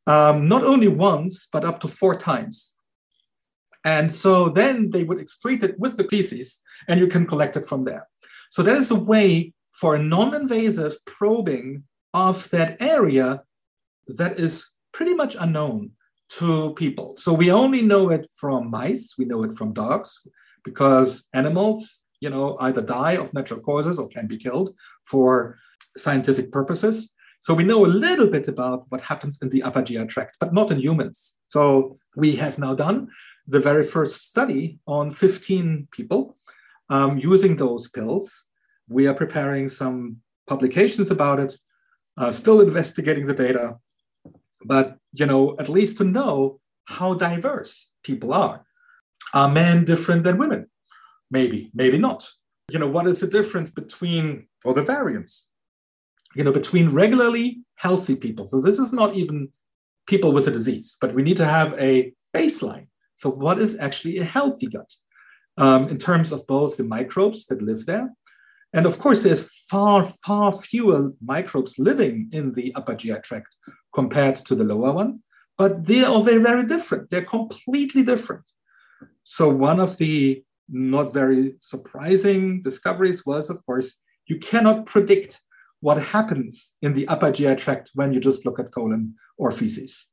um, 0.06 0.48
not 0.48 0.64
only 0.64 0.88
once 0.88 1.48
but 1.52 1.64
up 1.64 1.80
to 1.80 1.88
four 1.88 2.16
times. 2.16 2.74
And 3.84 4.12
so 4.12 4.48
then 4.48 4.90
they 4.90 5.04
would 5.04 5.18
excrete 5.18 5.62
it 5.62 5.78
with 5.78 5.96
the 5.96 6.04
feces, 6.04 6.60
and 6.86 7.00
you 7.00 7.06
can 7.06 7.26
collect 7.26 7.56
it 7.56 7.66
from 7.66 7.84
there. 7.84 8.06
So 8.50 8.62
that 8.62 8.76
is 8.76 8.90
a 8.90 8.94
way 8.94 9.54
for 9.72 9.94
a 9.94 10.02
non-invasive 10.02 10.98
probing 11.06 11.84
of 12.12 12.50
that 12.50 12.76
area 12.80 13.42
that 14.08 14.38
is 14.38 14.66
pretty 14.92 15.14
much 15.14 15.36
unknown 15.38 15.92
to 16.38 16.74
people. 16.74 17.16
So 17.16 17.32
we 17.32 17.50
only 17.50 17.82
know 17.82 18.10
it 18.10 18.26
from 18.36 18.70
mice, 18.70 19.14
we 19.18 19.24
know 19.24 19.42
it 19.42 19.52
from 19.52 19.72
dogs, 19.72 20.20
because 20.64 21.28
animals, 21.34 22.02
you 22.20 22.30
know, 22.30 22.56
either 22.60 22.82
die 22.82 23.12
of 23.12 23.32
natural 23.34 23.60
causes 23.60 23.98
or 23.98 24.08
can 24.08 24.26
be 24.26 24.38
killed 24.38 24.70
for 25.04 25.58
scientific 25.96 26.52
purposes. 26.52 27.14
So 27.40 27.54
we 27.54 27.64
know 27.64 27.86
a 27.86 27.96
little 28.06 28.26
bit 28.26 28.48
about 28.48 28.84
what 28.90 29.00
happens 29.00 29.40
in 29.40 29.48
the 29.48 29.62
upper 29.62 29.82
GI 29.82 30.06
tract, 30.06 30.36
but 30.40 30.52
not 30.52 30.70
in 30.70 30.78
humans. 30.78 31.36
So 31.48 31.98
we 32.14 32.36
have 32.36 32.58
now 32.58 32.74
done 32.74 33.08
the 33.46 33.60
very 33.60 33.82
first 33.82 34.28
study 34.28 34.78
on 34.86 35.10
15 35.10 35.88
people 35.90 36.36
um, 36.90 37.18
using 37.18 37.56
those 37.56 37.88
pills. 37.88 38.46
We 38.88 39.06
are 39.06 39.14
preparing 39.14 39.68
some 39.68 40.18
publications 40.46 41.10
about 41.10 41.40
it, 41.40 41.56
uh, 42.16 42.32
still 42.32 42.60
investigating 42.60 43.26
the 43.26 43.34
data, 43.34 43.76
but 44.64 44.98
you 45.12 45.26
know, 45.26 45.56
at 45.58 45.68
least 45.68 45.98
to 45.98 46.04
know 46.04 46.60
how 46.84 47.14
diverse 47.14 47.90
people 48.02 48.34
are. 48.34 48.66
Are 49.32 49.50
men 49.50 49.84
different 49.84 50.24
than 50.24 50.38
women? 50.38 50.66
Maybe, 51.30 51.70
maybe 51.74 51.98
not. 51.98 52.28
You 52.68 52.78
know, 52.78 52.88
what 52.88 53.06
is 53.06 53.20
the 53.20 53.26
difference 53.26 53.70
between, 53.70 54.48
or 54.64 54.74
the 54.74 54.82
variance, 54.82 55.46
you 56.34 56.44
know, 56.44 56.52
between 56.52 56.90
regularly 56.90 57.60
healthy 57.76 58.16
people? 58.16 58.48
So 58.48 58.60
this 58.60 58.78
is 58.78 58.92
not 58.92 59.14
even 59.14 59.48
people 60.06 60.32
with 60.32 60.48
a 60.48 60.50
disease, 60.50 60.96
but 61.00 61.14
we 61.14 61.22
need 61.22 61.36
to 61.36 61.44
have 61.44 61.74
a 61.78 62.12
baseline. 62.34 62.86
So, 63.16 63.30
what 63.30 63.58
is 63.58 63.78
actually 63.78 64.18
a 64.18 64.24
healthy 64.24 64.66
gut? 64.66 64.90
um, 65.60 65.88
in 65.88 65.98
terms 65.98 66.32
of 66.32 66.46
both 66.46 66.76
the 66.76 66.84
microbes 66.84 67.46
that 67.46 67.62
live 67.62 67.86
there. 67.86 68.10
And 68.72 68.86
of 68.86 68.98
course, 68.98 69.22
there's 69.22 69.50
far, 69.68 70.12
far 70.24 70.60
fewer 70.62 71.12
microbes 71.20 71.78
living 71.78 72.30
in 72.32 72.52
the 72.54 72.74
upper 72.74 72.94
GI 72.94 73.16
tract 73.22 73.56
compared 73.92 74.36
to 74.36 74.54
the 74.54 74.64
lower 74.64 74.92
one, 74.92 75.20
but 75.58 75.86
they 75.86 76.04
are 76.04 76.22
very, 76.22 76.42
very 76.42 76.66
different. 76.66 77.10
They're 77.10 77.22
completely 77.22 78.04
different. 78.04 78.50
So, 79.24 79.48
one 79.48 79.80
of 79.80 79.96
the 79.96 80.42
not 80.68 81.12
very 81.12 81.54
surprising 81.60 82.62
discoveries 82.62 83.26
was, 83.26 83.50
of 83.50 83.64
course, 83.66 83.98
you 84.26 84.38
cannot 84.38 84.86
predict 84.86 85.40
what 85.80 86.02
happens 86.02 86.72
in 86.82 86.94
the 86.94 87.08
upper 87.08 87.32
GI 87.32 87.56
tract 87.56 87.90
when 87.94 88.12
you 88.12 88.20
just 88.20 88.44
look 88.44 88.58
at 88.60 88.72
colon 88.72 89.14
or 89.38 89.50
feces. 89.50 90.06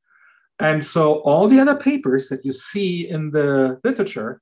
And 0.60 0.84
so, 0.84 1.20
all 1.22 1.48
the 1.48 1.60
other 1.60 1.76
papers 1.76 2.30
that 2.30 2.44
you 2.44 2.54
see 2.54 3.08
in 3.08 3.32
the 3.32 3.80
literature 3.84 4.42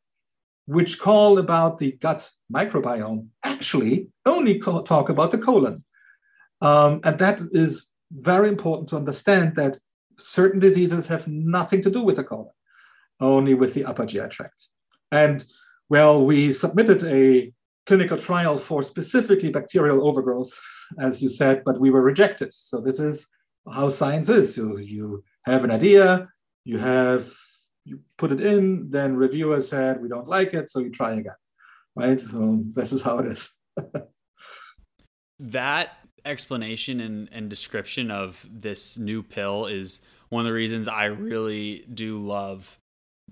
which 0.68 1.00
call 1.00 1.38
about 1.38 1.78
the 1.78 1.94
gut 1.94 2.30
microbiome 2.54 3.28
actually 3.44 4.10
only 4.26 4.60
talk 4.60 5.10
about 5.10 5.32
the 5.32 5.38
colon. 5.38 5.84
Um, 6.62 7.02
and 7.04 7.20
that 7.20 7.42
is 7.52 7.92
very 8.12 8.50
important 8.50 8.90
to 8.90 8.98
understand 8.98 9.56
that 9.56 9.78
certain 10.18 10.60
diseases 10.60 11.08
have 11.08 11.28
nothing 11.28 11.82
to 11.84 11.92
do 11.92 12.02
with 12.02 12.16
the 12.16 12.24
colon, 12.24 12.50
only 13.20 13.54
with 13.54 13.74
the 13.74 13.86
upper 13.86 14.06
GI 14.06 14.28
tract. 14.30 14.68
And 15.12 15.46
well, 15.90 16.26
we 16.26 16.52
submitted 16.52 17.04
a 17.04 17.54
clinical 17.86 18.18
trial 18.18 18.58
for 18.58 18.84
specifically 18.84 19.50
bacterial 19.50 20.08
overgrowth, 20.08 20.52
as 21.00 21.22
you 21.22 21.30
said, 21.30 21.64
but 21.64 21.80
we 21.80 21.92
were 21.92 22.02
rejected. 22.02 22.52
So 22.52 22.82
this 22.82 23.00
is 23.00 23.28
how 23.72 23.90
science 23.90 24.30
is. 24.30 24.56
So 24.56 24.78
you 24.78 25.24
have 25.46 25.64
an 25.64 25.72
idea, 25.72 26.28
you 26.64 26.80
have 26.80 27.32
you 27.86 28.00
put 28.18 28.32
it 28.32 28.40
in, 28.40 28.90
then 28.90 29.16
reviewer 29.16 29.62
said, 29.62 30.02
we 30.02 30.10
don't 30.10 30.28
like 30.28 30.54
it, 30.54 30.70
so 30.70 30.80
you 30.80 30.90
try 30.90 31.14
again, 31.14 31.36
right? 31.96 32.20
So 32.20 32.64
this 32.74 32.92
is 32.92 33.04
how 33.04 33.20
it 33.20 33.28
is. 33.28 33.54
that 35.40 35.90
explanation 36.26 37.00
and, 37.00 37.30
and 37.32 37.48
description 37.48 38.10
of 38.10 38.44
this 38.52 38.98
new 38.98 39.22
pill 39.22 39.68
is 39.68 40.02
one 40.30 40.42
of 40.42 40.50
the 40.50 40.54
reasons 40.54 40.88
I 40.88 41.06
really 41.06 41.86
do 41.94 42.18
love 42.18 42.80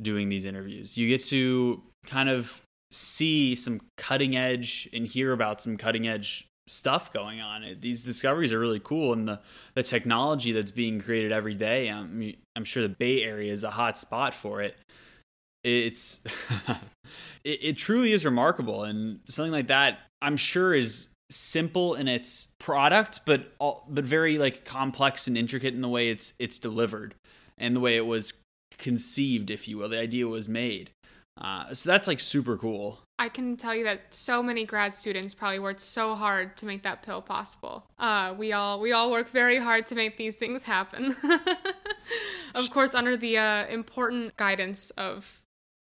doing 0.01 0.29
these 0.29 0.45
interviews. 0.45 0.97
You 0.97 1.07
get 1.07 1.23
to 1.25 1.81
kind 2.05 2.29
of 2.29 2.61
see 2.91 3.55
some 3.55 3.81
cutting 3.97 4.35
edge 4.35 4.89
and 4.93 5.07
hear 5.07 5.31
about 5.31 5.61
some 5.61 5.77
cutting 5.77 6.07
edge 6.07 6.47
stuff 6.67 7.11
going 7.11 7.41
on. 7.41 7.77
These 7.79 8.03
discoveries 8.03 8.53
are 8.53 8.59
really 8.59 8.81
cool, 8.81 9.13
and 9.13 9.27
the 9.27 9.39
the 9.73 9.83
technology 9.83 10.51
that's 10.51 10.71
being 10.71 11.01
created 11.01 11.31
every 11.31 11.55
day. 11.55 11.89
Um, 11.89 12.21
I'm 12.21 12.33
I'm 12.55 12.65
sure 12.65 12.83
the 12.83 12.89
Bay 12.89 13.23
Area 13.23 13.51
is 13.51 13.63
a 13.63 13.71
hot 13.71 13.97
spot 13.97 14.33
for 14.33 14.61
it. 14.61 14.75
It's 15.63 16.21
it, 17.43 17.59
it 17.61 17.77
truly 17.77 18.13
is 18.13 18.25
remarkable, 18.25 18.83
and 18.83 19.19
something 19.27 19.51
like 19.51 19.67
that 19.67 19.99
I'm 20.23 20.37
sure 20.37 20.73
is 20.73 21.09
simple 21.29 21.95
in 21.95 22.07
its 22.07 22.47
product, 22.59 23.21
but 23.25 23.51
all, 23.59 23.85
but 23.89 24.05
very 24.05 24.37
like 24.37 24.65
complex 24.65 25.27
and 25.27 25.37
intricate 25.37 25.73
in 25.73 25.81
the 25.81 25.89
way 25.89 26.09
it's 26.09 26.33
it's 26.39 26.57
delivered 26.57 27.13
and 27.57 27.75
the 27.75 27.79
way 27.79 27.97
it 27.97 28.05
was 28.05 28.33
conceived, 28.77 29.51
if 29.51 29.67
you 29.67 29.77
will. 29.77 29.89
The 29.89 29.99
idea 29.99 30.27
was 30.27 30.47
made. 30.47 30.91
Uh, 31.37 31.73
so 31.73 31.89
that's 31.89 32.07
like 32.07 32.19
super 32.19 32.57
cool. 32.57 32.99
I 33.19 33.29
can 33.29 33.57
tell 33.57 33.75
you 33.75 33.83
that 33.85 34.13
so 34.13 34.43
many 34.43 34.65
grad 34.65 34.93
students 34.93 35.33
probably 35.33 35.59
worked 35.59 35.79
so 35.79 36.15
hard 36.15 36.57
to 36.57 36.65
make 36.65 36.83
that 36.83 37.03
pill 37.03 37.21
possible. 37.21 37.85
Uh, 37.97 38.33
we 38.37 38.53
all 38.53 38.79
we 38.79 38.91
all 38.91 39.11
work 39.11 39.29
very 39.29 39.57
hard 39.57 39.87
to 39.87 39.95
make 39.95 40.17
these 40.17 40.35
things 40.35 40.63
happen. 40.63 41.15
of 42.55 42.69
course, 42.69 42.93
under 42.93 43.15
the 43.15 43.37
uh, 43.37 43.67
important 43.67 44.35
guidance 44.35 44.89
of 44.91 45.41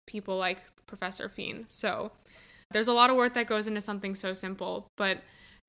people 0.06 0.36
like 0.36 0.62
Professor 0.86 1.28
Fiehn. 1.28 1.64
So 1.68 2.12
there's 2.70 2.88
a 2.88 2.92
lot 2.92 3.10
of 3.10 3.16
work 3.16 3.34
that 3.34 3.46
goes 3.46 3.66
into 3.66 3.80
something 3.80 4.14
so 4.14 4.32
simple, 4.32 4.88
but 4.96 5.18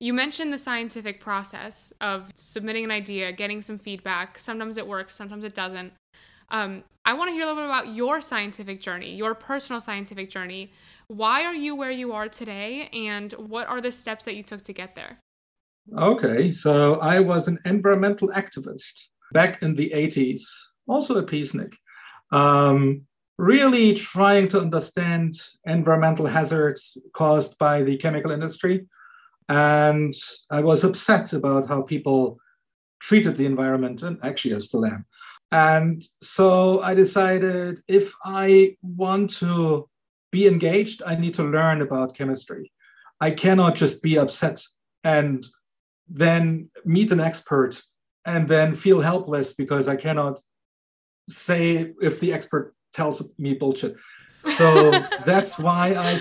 you 0.00 0.14
mentioned 0.14 0.52
the 0.52 0.58
scientific 0.58 1.20
process 1.20 1.92
of 2.00 2.32
submitting 2.34 2.84
an 2.84 2.90
idea, 2.90 3.32
getting 3.32 3.60
some 3.60 3.78
feedback. 3.78 4.38
Sometimes 4.38 4.78
it 4.78 4.86
works, 4.86 5.14
sometimes 5.14 5.44
it 5.44 5.54
doesn't. 5.54 5.92
Um, 6.50 6.84
I 7.04 7.14
want 7.14 7.28
to 7.28 7.32
hear 7.32 7.44
a 7.44 7.46
little 7.46 7.62
bit 7.62 7.66
about 7.66 7.94
your 7.94 8.20
scientific 8.20 8.80
journey, 8.80 9.14
your 9.14 9.34
personal 9.34 9.80
scientific 9.80 10.30
journey. 10.30 10.72
Why 11.08 11.44
are 11.44 11.54
you 11.54 11.74
where 11.74 11.90
you 11.90 12.12
are 12.12 12.28
today, 12.28 12.88
and 12.92 13.32
what 13.32 13.68
are 13.68 13.80
the 13.80 13.90
steps 13.90 14.24
that 14.26 14.34
you 14.34 14.42
took 14.42 14.62
to 14.62 14.72
get 14.72 14.94
there? 14.94 15.18
Okay, 15.96 16.50
so 16.50 17.00
I 17.00 17.20
was 17.20 17.48
an 17.48 17.58
environmental 17.64 18.28
activist 18.28 19.06
back 19.32 19.62
in 19.62 19.74
the 19.74 19.90
80s, 19.90 20.42
also 20.86 21.16
a 21.16 21.22
peacenik, 21.22 21.72
um, 22.32 23.02
really 23.38 23.94
trying 23.94 24.46
to 24.48 24.60
understand 24.60 25.34
environmental 25.64 26.26
hazards 26.26 26.98
caused 27.14 27.56
by 27.58 27.82
the 27.82 27.96
chemical 27.96 28.30
industry. 28.30 28.86
And 29.48 30.14
I 30.50 30.60
was 30.60 30.84
upset 30.84 31.32
about 31.32 31.66
how 31.66 31.82
people 31.82 32.38
treated 33.00 33.36
the 33.36 33.46
environment, 33.46 34.02
and 34.02 34.18
actually 34.22 34.54
I 34.54 34.58
still 34.58 34.84
am. 34.84 35.06
And 35.52 36.02
so 36.22 36.80
I 36.80 36.94
decided 36.94 37.80
if 37.88 38.14
I 38.24 38.76
want 38.82 39.30
to 39.38 39.88
be 40.30 40.46
engaged, 40.46 41.02
I 41.04 41.16
need 41.16 41.34
to 41.34 41.44
learn 41.44 41.82
about 41.82 42.14
chemistry. 42.14 42.72
I 43.20 43.32
cannot 43.32 43.74
just 43.74 44.02
be 44.02 44.18
upset 44.18 44.62
and 45.02 45.44
then 46.08 46.70
meet 46.84 47.10
an 47.10 47.20
expert 47.20 47.80
and 48.24 48.48
then 48.48 48.74
feel 48.74 49.00
helpless 49.00 49.54
because 49.54 49.88
I 49.88 49.96
cannot 49.96 50.40
say 51.28 51.92
if 52.00 52.20
the 52.20 52.32
expert 52.32 52.74
tells 52.92 53.22
me 53.38 53.54
bullshit. 53.54 53.96
So 54.56 54.90
that's 55.24 55.58
why 55.58 55.94
I 55.94 56.20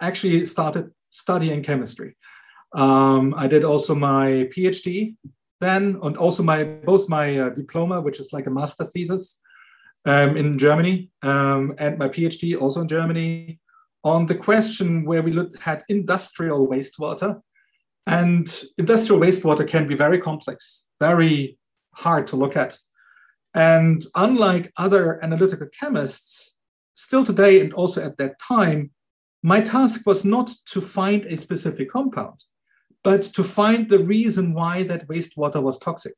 actually 0.00 0.44
started 0.44 0.90
studying 1.10 1.62
chemistry. 1.62 2.16
Um, 2.72 3.34
I 3.36 3.46
did 3.46 3.64
also 3.64 3.94
my 3.94 4.48
PhD 4.54 5.16
then, 5.60 5.98
and 6.02 6.16
also 6.16 6.42
my 6.42 6.64
both 6.64 7.08
my 7.08 7.38
uh, 7.38 7.48
diploma, 7.50 8.00
which 8.00 8.20
is 8.20 8.32
like 8.32 8.46
a 8.46 8.50
master 8.50 8.84
thesis 8.84 9.40
um, 10.04 10.36
in 10.36 10.58
Germany, 10.58 11.10
um, 11.22 11.74
and 11.78 11.98
my 11.98 12.08
PhD 12.08 12.60
also 12.60 12.82
in 12.82 12.88
Germany 12.88 13.58
on 14.04 14.26
the 14.26 14.34
question 14.34 15.04
where 15.04 15.22
we 15.22 15.32
looked 15.32 15.58
had 15.58 15.82
industrial 15.88 16.68
wastewater. 16.68 17.40
And 18.06 18.46
industrial 18.78 19.20
wastewater 19.20 19.68
can 19.68 19.88
be 19.88 19.96
very 19.96 20.20
complex, 20.20 20.86
very 21.00 21.58
hard 21.94 22.28
to 22.28 22.36
look 22.36 22.56
at. 22.56 22.78
And 23.54 24.04
unlike 24.14 24.72
other 24.76 25.18
analytical 25.24 25.66
chemists, 25.78 26.54
still 26.94 27.24
today 27.24 27.60
and 27.60 27.72
also 27.72 28.04
at 28.04 28.16
that 28.18 28.38
time, 28.38 28.90
my 29.42 29.60
task 29.60 30.06
was 30.06 30.24
not 30.24 30.52
to 30.72 30.80
find 30.80 31.24
a 31.26 31.36
specific 31.36 31.90
compound, 31.90 32.44
but 33.06 33.22
to 33.22 33.44
find 33.44 33.88
the 33.88 34.00
reason 34.00 34.52
why 34.52 34.82
that 34.82 35.06
wastewater 35.06 35.62
was 35.62 35.78
toxic. 35.78 36.14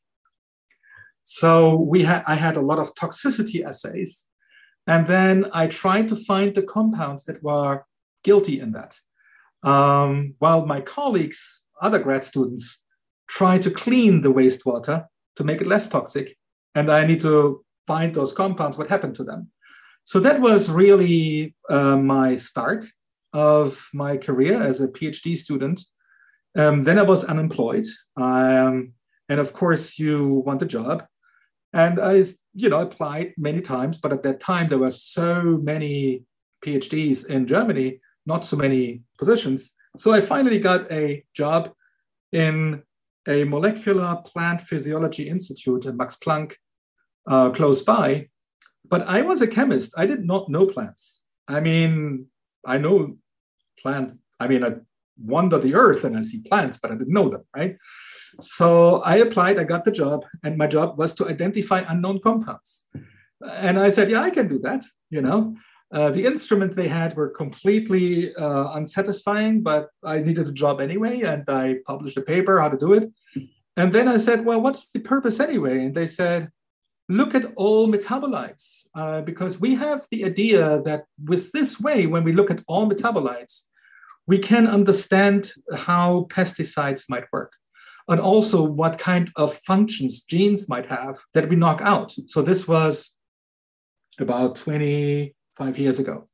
So 1.23 1.77
we 1.93 2.01
had 2.09 2.23
I 2.27 2.35
had 2.47 2.57
a 2.57 2.67
lot 2.71 2.79
of 2.79 2.95
toxicity 2.95 3.63
assays, 3.71 4.13
and 4.87 5.07
then 5.07 5.35
I 5.53 5.67
tried 5.67 6.07
to 6.09 6.17
find 6.17 6.55
the 6.55 6.63
compounds 6.77 7.23
that 7.27 7.43
were 7.43 7.85
guilty 8.25 8.57
in 8.65 8.73
that. 8.73 8.93
Um, 9.63 10.35
while 10.39 10.65
my 10.65 10.81
colleagues, 10.81 11.41
other 11.87 11.99
grad 11.99 12.25
students, 12.25 12.67
try 13.39 13.59
to 13.59 13.71
clean 13.71 14.23
the 14.23 14.33
wastewater 14.33 14.99
to 15.37 15.45
make 15.45 15.61
it 15.61 15.73
less 15.75 15.87
toxic, 15.89 16.27
and 16.75 16.87
I 16.91 17.05
need 17.05 17.21
to 17.21 17.63
find 17.87 18.15
those 18.15 18.33
compounds, 18.33 18.79
what 18.79 18.89
happened 18.89 19.17
to 19.17 19.25
them. 19.25 19.51
So 20.05 20.21
that 20.21 20.41
was 20.41 20.71
really 20.71 21.55
uh, 21.69 21.99
my 21.99 22.37
start 22.37 22.87
of 23.35 23.91
my 23.93 24.17
career 24.17 24.63
as 24.63 24.81
a 24.81 24.89
PhD 24.89 25.37
student. 25.37 25.79
Um, 26.57 26.83
then 26.83 26.99
I 26.99 27.03
was 27.03 27.25
unemployed. 27.25 27.87
Um, 28.17 28.93
and 29.29 29.41
of 29.41 29.53
course, 29.53 29.99
you 29.99 30.43
want 30.47 30.63
a 30.63 30.67
job. 30.67 31.05
And 31.73 32.01
I, 32.01 32.25
you 32.55 32.69
know, 32.71 32.81
applied 32.81 33.35
many 33.37 33.61
times, 33.61 33.99
but 33.99 34.13
at 34.13 34.23
that 34.23 34.41
time 34.41 34.69
there 34.69 34.79
were 34.79 34.91
so 34.91 35.61
many 35.63 36.25
PhDs 36.65 37.27
in 37.27 37.47
Germany, 37.47 38.01
not 38.27 38.45
so 38.45 38.57
many 38.57 39.03
positions. 39.19 39.75
So 39.97 40.13
I 40.13 40.21
finally 40.21 40.59
got 40.59 40.91
a 40.91 41.25
job 41.35 41.73
in 42.33 42.83
a 43.27 43.45
molecular 43.45 44.17
plant 44.25 44.63
physiology 44.63 45.29
institute 45.29 45.85
in 45.85 45.97
Max 45.97 46.17
Planck, 46.17 46.55
uh, 47.27 47.51
close 47.51 47.83
by. 47.83 48.29
But 48.89 49.07
I 49.07 49.21
was 49.23 49.43
a 49.43 49.47
chemist. 49.47 49.93
I 49.97 50.07
did 50.07 50.25
not 50.25 50.49
know 50.49 50.67
plants. 50.67 51.23
I 51.47 51.61
mean, 51.61 52.27
I 52.65 52.79
know 52.79 53.19
plant. 53.81 54.15
I 54.41 54.49
mean, 54.49 54.65
I 54.65 54.77
wander 55.23 55.59
the 55.59 55.75
earth 55.75 56.05
and 56.05 56.17
I 56.17 56.23
see 56.23 56.41
plants, 56.41 56.79
but 56.81 56.91
I 56.91 56.95
didn't 56.95 57.13
know 57.13 57.29
them, 57.29 57.45
right? 57.57 57.77
So 58.41 59.03
I 59.03 59.17
applied, 59.17 59.59
I 59.59 59.65
got 59.65 59.85
the 59.85 59.91
job, 59.91 60.25
and 60.45 60.57
my 60.57 60.67
job 60.67 60.99
was 60.99 61.15
to 61.15 61.29
identify 61.29 61.85
unknown 61.89 62.21
compounds. 62.21 62.87
And 63.53 63.79
I 63.79 63.89
said, 63.91 64.11
yeah, 64.11 64.23
I 64.23 64.31
can 64.31 64.49
do 64.49 64.59
that, 64.61 64.85
you 65.11 65.23
know. 65.23 65.57
Uh, 65.91 66.11
the 66.11 66.27
instruments 66.27 66.77
they 66.77 66.89
had 66.89 67.17
were 67.17 67.31
completely 67.31 68.35
uh, 68.35 68.73
unsatisfying, 68.75 69.63
but 69.63 69.89
I 70.05 70.21
needed 70.21 70.47
a 70.47 70.53
job 70.53 70.81
anyway, 70.81 71.23
and 71.23 71.45
I 71.49 71.77
published 71.87 72.19
a 72.19 72.23
paper 72.23 72.61
how 72.61 72.69
to 72.69 72.77
do 72.77 72.93
it. 72.93 73.11
And 73.77 73.93
then 73.93 74.07
I 74.09 74.19
said, 74.19 74.45
well, 74.45 74.61
what's 74.61 74.89
the 74.89 75.01
purpose 75.01 75.41
anyway? 75.41 75.87
And 75.87 75.95
they 75.95 76.07
said, 76.07 76.51
look 77.09 77.35
at 77.35 77.53
all 77.57 77.89
metabolites, 77.89 78.87
uh, 78.95 79.23
because 79.23 79.59
we 79.59 79.75
have 79.77 80.03
the 80.11 80.27
idea 80.27 80.83
that 80.83 81.05
with 81.25 81.53
this 81.53 81.81
way, 81.81 82.07
when 82.07 82.23
we 82.23 82.33
look 82.33 82.51
at 82.51 82.63
all 82.67 82.91
metabolites, 82.91 83.65
we 84.29 84.39
can 84.39 84.67
understand 84.67 85.53
how 85.75 86.27
pesticides 86.31 87.05
might 87.09 87.25
work 87.33 87.55
and 88.09 88.21
also 88.21 88.63
what 88.63 88.99
kind 88.99 89.33
of 89.37 89.55
functions 89.71 90.23
genes 90.23 90.69
might 90.69 90.87
have 90.87 91.17
that 91.35 91.49
we 91.49 91.57
knock 91.57 91.81
out. 91.81 92.15
So 92.27 92.43
this 92.43 92.69
was 92.69 93.15
about 94.21 94.57
25 94.57 95.79
years 95.79 95.99
ago. 95.99 96.29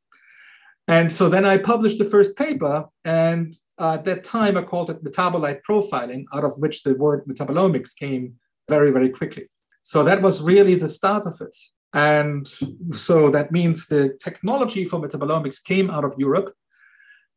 And 0.87 1.11
so 1.11 1.29
then 1.29 1.45
I 1.45 1.57
published 1.57 1.99
the 1.99 2.05
first 2.05 2.37
paper, 2.37 2.85
and 3.05 3.55
at 3.79 4.05
that 4.05 4.23
time 4.23 4.59
I 4.59 4.63
called 4.63 4.91
it 4.91 5.03
metabolite 5.03 5.61
profiling, 5.69 6.25
out 6.35 6.45
of 6.45 6.59
which 6.59 6.83
the 6.83 6.95
word 6.95 7.25
metabolomics 7.27 7.97
came 7.97 8.35
very, 8.69 8.91
very 8.91 9.09
quickly. 9.09 9.49
So 9.83 10.03
that 10.05 10.21
was 10.21 10.43
really 10.43 10.75
the 10.75 10.89
start 10.89 11.27
of 11.27 11.41
it. 11.41 11.57
And 11.95 12.47
so 12.93 13.31
that 13.31 13.53
means 13.53 13.87
the 13.87 14.19
technology 14.23 14.85
for 14.85 15.01
metabolomics 15.01 15.63
came 15.63 15.91
out 15.91 16.05
of 16.05 16.15
Europe. 16.19 16.53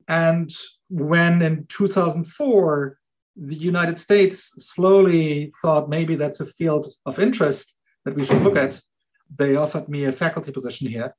And 0.07 0.49
when 0.89 1.41
in 1.41 1.65
2004, 1.67 2.97
the 3.35 3.55
United 3.55 3.99
States 3.99 4.53
slowly 4.57 5.51
thought 5.61 5.89
maybe 5.89 6.15
that's 6.15 6.39
a 6.39 6.45
field 6.45 6.87
of 7.05 7.19
interest 7.19 7.77
that 8.05 8.15
we 8.15 8.25
should 8.25 8.41
look 8.41 8.57
at, 8.57 8.81
they 9.35 9.55
offered 9.55 9.89
me 9.89 10.05
a 10.05 10.11
faculty 10.11 10.51
position 10.51 10.87
here. 10.87 11.15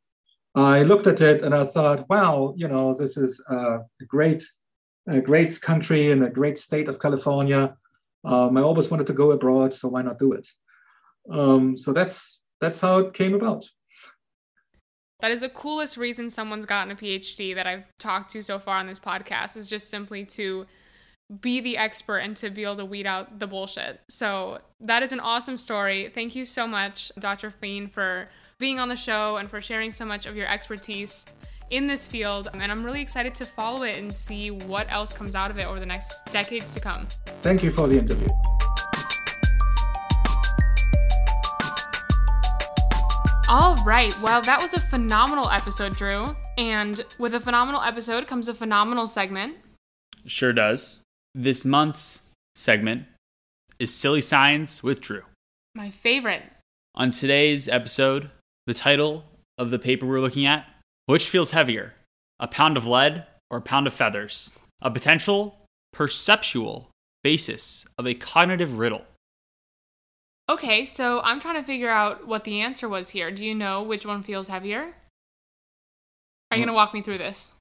I 0.54 0.82
looked 0.82 1.06
at 1.06 1.20
it 1.20 1.42
and 1.42 1.54
I 1.54 1.64
thought, 1.64 2.08
wow, 2.08 2.54
you 2.56 2.66
know, 2.66 2.94
this 2.94 3.16
is 3.16 3.40
a 3.48 3.80
great, 4.06 4.42
a 5.06 5.20
great 5.20 5.60
country 5.60 6.10
and 6.10 6.24
a 6.24 6.30
great 6.30 6.58
state 6.58 6.88
of 6.88 6.98
California. 6.98 7.76
Um, 8.24 8.56
I 8.56 8.62
always 8.62 8.90
wanted 8.90 9.06
to 9.08 9.12
go 9.12 9.30
abroad, 9.32 9.72
so 9.72 9.88
why 9.88 10.02
not 10.02 10.18
do 10.18 10.32
it? 10.32 10.48
Um, 11.30 11.76
so 11.76 11.92
that's 11.92 12.40
that's 12.60 12.80
how 12.80 12.98
it 12.98 13.14
came 13.14 13.34
about. 13.34 13.64
That 15.20 15.32
is 15.32 15.40
the 15.40 15.48
coolest 15.48 15.96
reason 15.96 16.30
someone's 16.30 16.64
gotten 16.64 16.92
a 16.92 16.94
PhD 16.94 17.54
that 17.56 17.66
I've 17.66 17.82
talked 17.98 18.30
to 18.32 18.42
so 18.42 18.60
far 18.60 18.76
on 18.76 18.86
this 18.86 19.00
podcast 19.00 19.56
is 19.56 19.66
just 19.66 19.90
simply 19.90 20.24
to 20.26 20.64
be 21.40 21.60
the 21.60 21.76
expert 21.76 22.18
and 22.18 22.36
to 22.36 22.50
be 22.50 22.62
able 22.62 22.76
to 22.76 22.84
weed 22.84 23.06
out 23.06 23.40
the 23.40 23.46
bullshit. 23.48 24.00
So 24.08 24.60
that 24.80 25.02
is 25.02 25.10
an 25.10 25.18
awesome 25.18 25.58
story. 25.58 26.10
Thank 26.14 26.36
you 26.36 26.44
so 26.44 26.68
much, 26.68 27.10
Dr. 27.18 27.50
Fiehn, 27.50 27.90
for 27.90 28.28
being 28.58 28.78
on 28.78 28.88
the 28.88 28.96
show 28.96 29.38
and 29.38 29.50
for 29.50 29.60
sharing 29.60 29.90
so 29.90 30.04
much 30.04 30.26
of 30.26 30.36
your 30.36 30.46
expertise 30.46 31.26
in 31.70 31.88
this 31.88 32.06
field. 32.06 32.48
And 32.52 32.62
I'm 32.62 32.84
really 32.84 33.02
excited 33.02 33.34
to 33.36 33.44
follow 33.44 33.82
it 33.82 33.96
and 33.96 34.14
see 34.14 34.52
what 34.52 34.90
else 34.90 35.12
comes 35.12 35.34
out 35.34 35.50
of 35.50 35.58
it 35.58 35.66
over 35.66 35.80
the 35.80 35.86
next 35.86 36.26
decades 36.26 36.72
to 36.74 36.80
come. 36.80 37.08
Thank 37.42 37.64
you 37.64 37.72
for 37.72 37.88
the 37.88 37.98
interview. 37.98 38.28
All 43.50 43.76
right. 43.76 44.14
Well, 44.20 44.42
that 44.42 44.60
was 44.60 44.74
a 44.74 44.80
phenomenal 44.80 45.48
episode, 45.48 45.96
Drew. 45.96 46.36
And 46.58 47.02
with 47.18 47.34
a 47.34 47.40
phenomenal 47.40 47.80
episode 47.80 48.26
comes 48.26 48.46
a 48.46 48.52
phenomenal 48.52 49.06
segment. 49.06 49.56
Sure 50.26 50.52
does. 50.52 51.00
This 51.34 51.64
month's 51.64 52.20
segment 52.54 53.06
is 53.78 53.94
Silly 53.94 54.20
Science 54.20 54.82
with 54.82 55.00
Drew. 55.00 55.22
My 55.74 55.88
favorite. 55.88 56.42
On 56.94 57.10
today's 57.10 57.68
episode, 57.68 58.30
the 58.66 58.74
title 58.74 59.24
of 59.56 59.70
the 59.70 59.78
paper 59.78 60.04
we're 60.04 60.20
looking 60.20 60.44
at 60.44 60.66
Which 61.06 61.30
feels 61.30 61.52
heavier, 61.52 61.94
a 62.38 62.48
pound 62.48 62.76
of 62.76 62.86
lead 62.86 63.24
or 63.50 63.58
a 63.58 63.62
pound 63.62 63.86
of 63.86 63.94
feathers? 63.94 64.50
A 64.82 64.90
potential 64.90 65.56
perceptual 65.94 66.90
basis 67.24 67.86
of 67.96 68.06
a 68.06 68.12
cognitive 68.12 68.78
riddle. 68.78 69.06
Okay, 70.50 70.84
so 70.84 71.20
I'm 71.22 71.40
trying 71.40 71.56
to 71.56 71.62
figure 71.62 71.90
out 71.90 72.26
what 72.26 72.44
the 72.44 72.60
answer 72.60 72.88
was 72.88 73.10
here. 73.10 73.30
Do 73.30 73.44
you 73.44 73.54
know 73.54 73.82
which 73.82 74.06
one 74.06 74.22
feels 74.22 74.48
heavier? 74.48 74.94
Are 76.50 76.56
you 76.56 76.64
going 76.64 76.68
to 76.68 76.74
walk 76.74 76.94
me 76.94 77.02
through 77.02 77.18
this? 77.18 77.52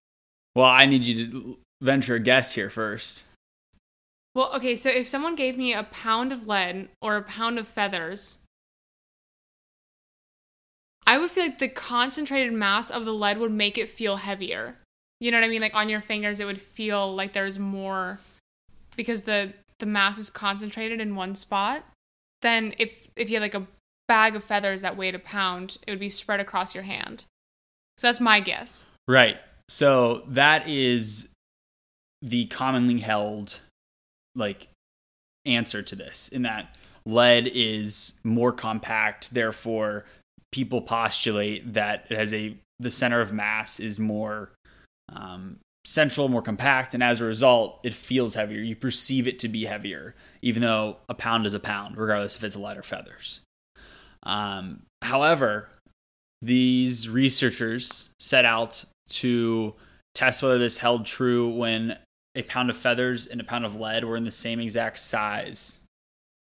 Well, 0.55 0.65
I 0.65 0.85
need 0.85 1.05
you 1.05 1.27
to 1.27 1.57
venture 1.81 2.15
a 2.15 2.19
guess 2.19 2.53
here 2.53 2.69
first. 2.69 3.23
Well, 4.33 4.55
okay, 4.55 4.75
so 4.75 4.89
if 4.89 5.07
someone 5.07 5.35
gave 5.35 5.57
me 5.57 5.73
a 5.73 5.83
pound 5.83 6.31
of 6.31 6.47
lead 6.47 6.89
or 7.01 7.17
a 7.17 7.23
pound 7.23 7.59
of 7.59 7.67
feathers, 7.67 8.39
I 11.05 11.17
would 11.17 11.31
feel 11.31 11.43
like 11.43 11.57
the 11.57 11.69
concentrated 11.69 12.53
mass 12.53 12.89
of 12.89 13.03
the 13.03 13.13
lead 13.13 13.38
would 13.39 13.51
make 13.51 13.77
it 13.77 13.89
feel 13.89 14.17
heavier. 14.17 14.77
You 15.19 15.31
know 15.31 15.38
what 15.39 15.45
I 15.45 15.49
mean? 15.49 15.61
Like 15.61 15.75
on 15.75 15.89
your 15.89 16.01
fingers, 16.01 16.39
it 16.39 16.45
would 16.45 16.61
feel 16.61 17.13
like 17.13 17.33
there's 17.33 17.57
more 17.59 18.19
because 18.95 19.23
the 19.23 19.53
the 19.79 19.85
mass 19.85 20.17
is 20.17 20.29
concentrated 20.29 20.99
in 20.99 21.15
one 21.15 21.35
spot, 21.35 21.83
then 22.41 22.73
if 22.77 23.09
if 23.15 23.29
you 23.29 23.35
had 23.35 23.41
like 23.41 23.55
a 23.55 23.67
bag 24.07 24.35
of 24.35 24.43
feathers 24.43 24.81
that 24.81 24.97
weighed 24.97 25.15
a 25.15 25.19
pound, 25.19 25.77
it 25.85 25.91
would 25.91 25.99
be 25.99 26.09
spread 26.09 26.39
across 26.39 26.73
your 26.73 26.83
hand. 26.83 27.23
So 27.97 28.07
that's 28.07 28.19
my 28.19 28.39
guess. 28.39 28.85
Right. 29.07 29.38
So 29.69 30.23
that 30.27 30.67
is 30.67 31.29
the 32.21 32.45
commonly 32.47 32.99
held 32.99 33.59
like 34.35 34.69
answer 35.45 35.81
to 35.81 35.95
this 35.95 36.27
in 36.29 36.43
that 36.43 36.77
lead 37.05 37.47
is 37.47 38.15
more 38.23 38.51
compact 38.51 39.33
therefore 39.33 40.03
people 40.51 40.81
postulate 40.81 41.73
that 41.73 42.05
it 42.09 42.17
has 42.17 42.33
a 42.33 42.55
the 42.79 42.89
center 42.89 43.21
of 43.21 43.31
mass 43.31 43.79
is 43.79 43.99
more 43.99 44.51
um, 45.09 45.57
central 45.85 46.27
more 46.27 46.41
compact 46.41 46.93
and 46.93 47.01
as 47.01 47.21
a 47.21 47.25
result 47.25 47.79
it 47.83 47.93
feels 47.93 48.35
heavier 48.35 48.59
you 48.59 48.75
perceive 48.75 49.27
it 49.27 49.39
to 49.39 49.47
be 49.47 49.65
heavier 49.65 50.15
even 50.41 50.61
though 50.61 50.97
a 51.09 51.13
pound 51.13 51.45
is 51.45 51.53
a 51.53 51.59
pound 51.59 51.97
regardless 51.97 52.35
if 52.35 52.43
it's 52.43 52.55
lead 52.55 52.77
or 52.77 52.83
feathers 52.83 53.41
um, 54.23 54.83
however 55.01 55.69
these 56.41 57.09
researchers 57.09 58.09
set 58.19 58.45
out 58.45 58.85
to 59.09 59.73
test 60.13 60.43
whether 60.43 60.57
this 60.57 60.77
held 60.77 61.05
true 61.05 61.49
when 61.49 61.97
a 62.35 62.43
pound 62.43 62.69
of 62.69 62.77
feathers 62.77 63.25
and 63.25 63.41
a 63.41 63.43
pound 63.43 63.65
of 63.65 63.75
lead 63.75 64.03
were 64.03 64.15
in 64.15 64.23
the 64.23 64.31
same 64.31 64.59
exact 64.59 64.99
size 64.99 65.79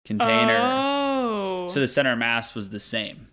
container. 0.05 0.59
Oh. 0.61 1.67
So 1.69 1.81
the 1.81 1.89
center 1.89 2.15
mass 2.17 2.55
was 2.55 2.71
the 2.71 2.79
same. 2.79 3.29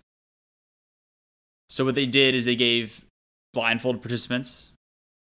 So 1.70 1.84
what 1.84 1.94
they 1.94 2.06
did 2.06 2.34
is 2.34 2.44
they 2.44 2.56
gave 2.56 3.04
blindfolded 3.52 4.00
participants 4.00 4.70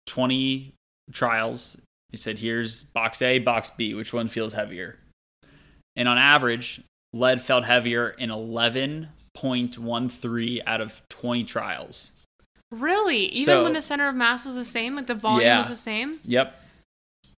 20 0.07 0.73
trials. 1.11 1.77
They 2.11 2.17
said, 2.17 2.39
here's 2.39 2.83
box 2.83 3.21
A, 3.21 3.39
box 3.39 3.69
B, 3.69 3.93
which 3.93 4.13
one 4.13 4.27
feels 4.27 4.53
heavier? 4.53 4.97
And 5.95 6.07
on 6.07 6.17
average, 6.17 6.81
lead 7.13 7.41
felt 7.41 7.65
heavier 7.65 8.09
in 8.09 8.29
11.13 9.35 10.61
out 10.65 10.81
of 10.81 11.01
20 11.09 11.43
trials. 11.43 12.11
Really? 12.71 13.25
Even 13.27 13.45
So- 13.45 13.63
when 13.63 13.73
the 13.73 13.81
center 13.81 14.07
of 14.07 14.15
mass 14.15 14.45
was 14.45 14.55
the 14.55 14.65
same, 14.65 14.95
like 14.95 15.07
the 15.07 15.13
volume 15.15 15.45
Yeah. 15.45 15.57
was 15.59 15.67
the 15.67 15.75
same? 15.75 16.19
Yep. 16.25 16.59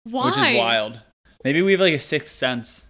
Why? 0.04 0.26
Which 0.28 0.38
is 0.38 0.58
wild. 0.58 1.00
Maybe 1.44 1.62
we 1.62 1.72
have 1.72 1.82
like 1.82 1.94
a 1.94 2.00
sixth 2.00 2.32
sense. 2.34 2.86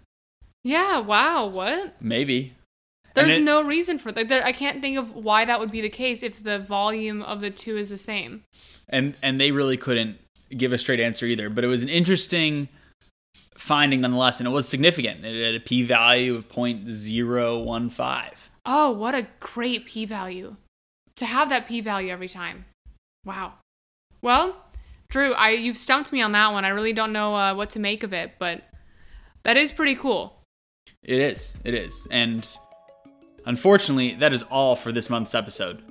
Yeah, 0.64 1.00
wow, 1.00 1.46
what? 1.48 2.02
Maybe. 2.02 2.54
There's 3.16 3.38
it- 3.38 3.44
no 3.44 3.62
reason 3.62 4.00
for 4.00 4.12
that. 4.12 4.32
I 4.46 4.52
can't 4.52 4.82
think 4.82 4.98
of 4.98 5.12
why 5.12 5.46
that 5.46 5.60
would 5.60 5.72
be 5.72 5.82
the 5.82 5.90
case 5.90 6.24
if 6.24 6.42
the 6.44 6.58
volume 6.60 7.22
of 7.22 7.42
the 7.42 7.50
two 7.52 7.78
is 7.78 7.90
the 7.90 7.98
same. 7.98 8.44
and 8.90 9.16
and 9.22 9.40
they 9.40 9.50
really 9.52 9.78
couldn't 9.78 10.20
give 10.58 10.74
a 10.74 10.78
straight 10.78 11.00
answer 11.00 11.26
either. 11.26 11.50
But 11.50 11.64
it 11.64 11.68
was 11.68 11.84
an 11.84 11.90
interesting 11.90 12.68
finding 13.64 14.02
nonetheless, 14.02 14.42
and 14.42 14.48
it 14.48 14.52
was 14.52 14.68
significant. 14.68 15.24
It 15.24 15.46
had 15.46 15.56
a 15.56 15.60
p 15.60 15.84
value 15.84 16.36
of 16.36 16.50
0.015. 16.50 18.32
Oh, 18.66 18.92
what 18.92 19.14
a 19.16 19.28
great 19.40 19.86
p 19.86 20.06
value. 20.06 20.58
To 21.16 21.26
have 21.26 21.50
that 21.50 21.68
p 21.68 21.80
value 21.80 22.12
every 22.12 22.28
time. 22.28 22.66
Wow. 23.26 23.54
Well, 24.22 24.58
Drew, 25.10 25.34
I 25.34 25.52
you've 25.52 25.78
stumped 25.78 26.12
me 26.12 26.22
on 26.22 26.34
that 26.34 26.52
one. 26.52 26.66
I 26.66 26.70
really 26.70 26.92
don't 26.92 27.14
know 27.14 27.36
uh, 27.36 27.56
what 27.56 27.70
to 27.72 27.80
make 27.80 28.04
of 28.04 28.12
it, 28.12 28.34
but 28.38 28.64
that 29.44 29.56
is 29.56 29.72
pretty 29.72 29.96
cool. 29.96 30.42
It 31.02 31.20
is. 31.20 31.56
It 31.64 31.74
is. 31.74 32.06
And 32.12 32.46
unfortunately, 33.46 34.16
that 34.16 34.34
is 34.34 34.44
all 34.44 34.76
for 34.76 34.92
this 34.92 35.10
month's 35.10 35.34
episode. 35.34 35.82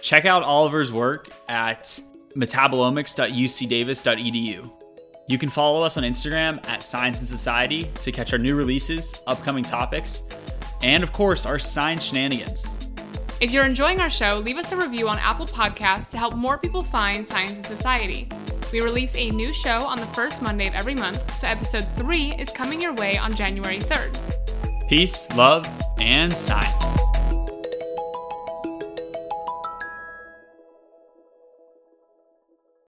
Check 0.00 0.24
out 0.24 0.42
Oliver's 0.42 0.92
work 0.92 1.28
at 1.48 2.00
metabolomics.ucdavis.edu. 2.36 4.81
You 5.28 5.38
can 5.38 5.48
follow 5.48 5.82
us 5.82 5.96
on 5.96 6.02
Instagram 6.02 6.66
at 6.68 6.84
Science 6.84 7.20
and 7.20 7.28
Society 7.28 7.84
to 8.02 8.10
catch 8.10 8.32
our 8.32 8.38
new 8.38 8.56
releases, 8.56 9.14
upcoming 9.28 9.62
topics, 9.62 10.24
and 10.82 11.04
of 11.04 11.12
course, 11.12 11.46
our 11.46 11.60
science 11.60 12.02
shenanigans. 12.02 12.76
If 13.40 13.52
you're 13.52 13.64
enjoying 13.64 14.00
our 14.00 14.10
show, 14.10 14.36
leave 14.38 14.56
us 14.56 14.72
a 14.72 14.76
review 14.76 15.08
on 15.08 15.18
Apple 15.20 15.46
Podcasts 15.46 16.10
to 16.10 16.18
help 16.18 16.34
more 16.34 16.58
people 16.58 16.82
find 16.82 17.26
Science 17.26 17.56
and 17.56 17.66
Society. 17.66 18.28
We 18.72 18.80
release 18.80 19.14
a 19.14 19.30
new 19.30 19.52
show 19.52 19.84
on 19.84 19.98
the 19.98 20.06
first 20.06 20.42
Monday 20.42 20.66
of 20.66 20.74
every 20.74 20.94
month, 20.94 21.32
so 21.32 21.46
episode 21.46 21.86
3 21.96 22.34
is 22.38 22.50
coming 22.50 22.80
your 22.80 22.92
way 22.94 23.16
on 23.16 23.34
January 23.34 23.78
3rd. 23.78 24.18
Peace, 24.88 25.28
love, 25.36 25.68
and 25.98 26.36
science. 26.36 26.98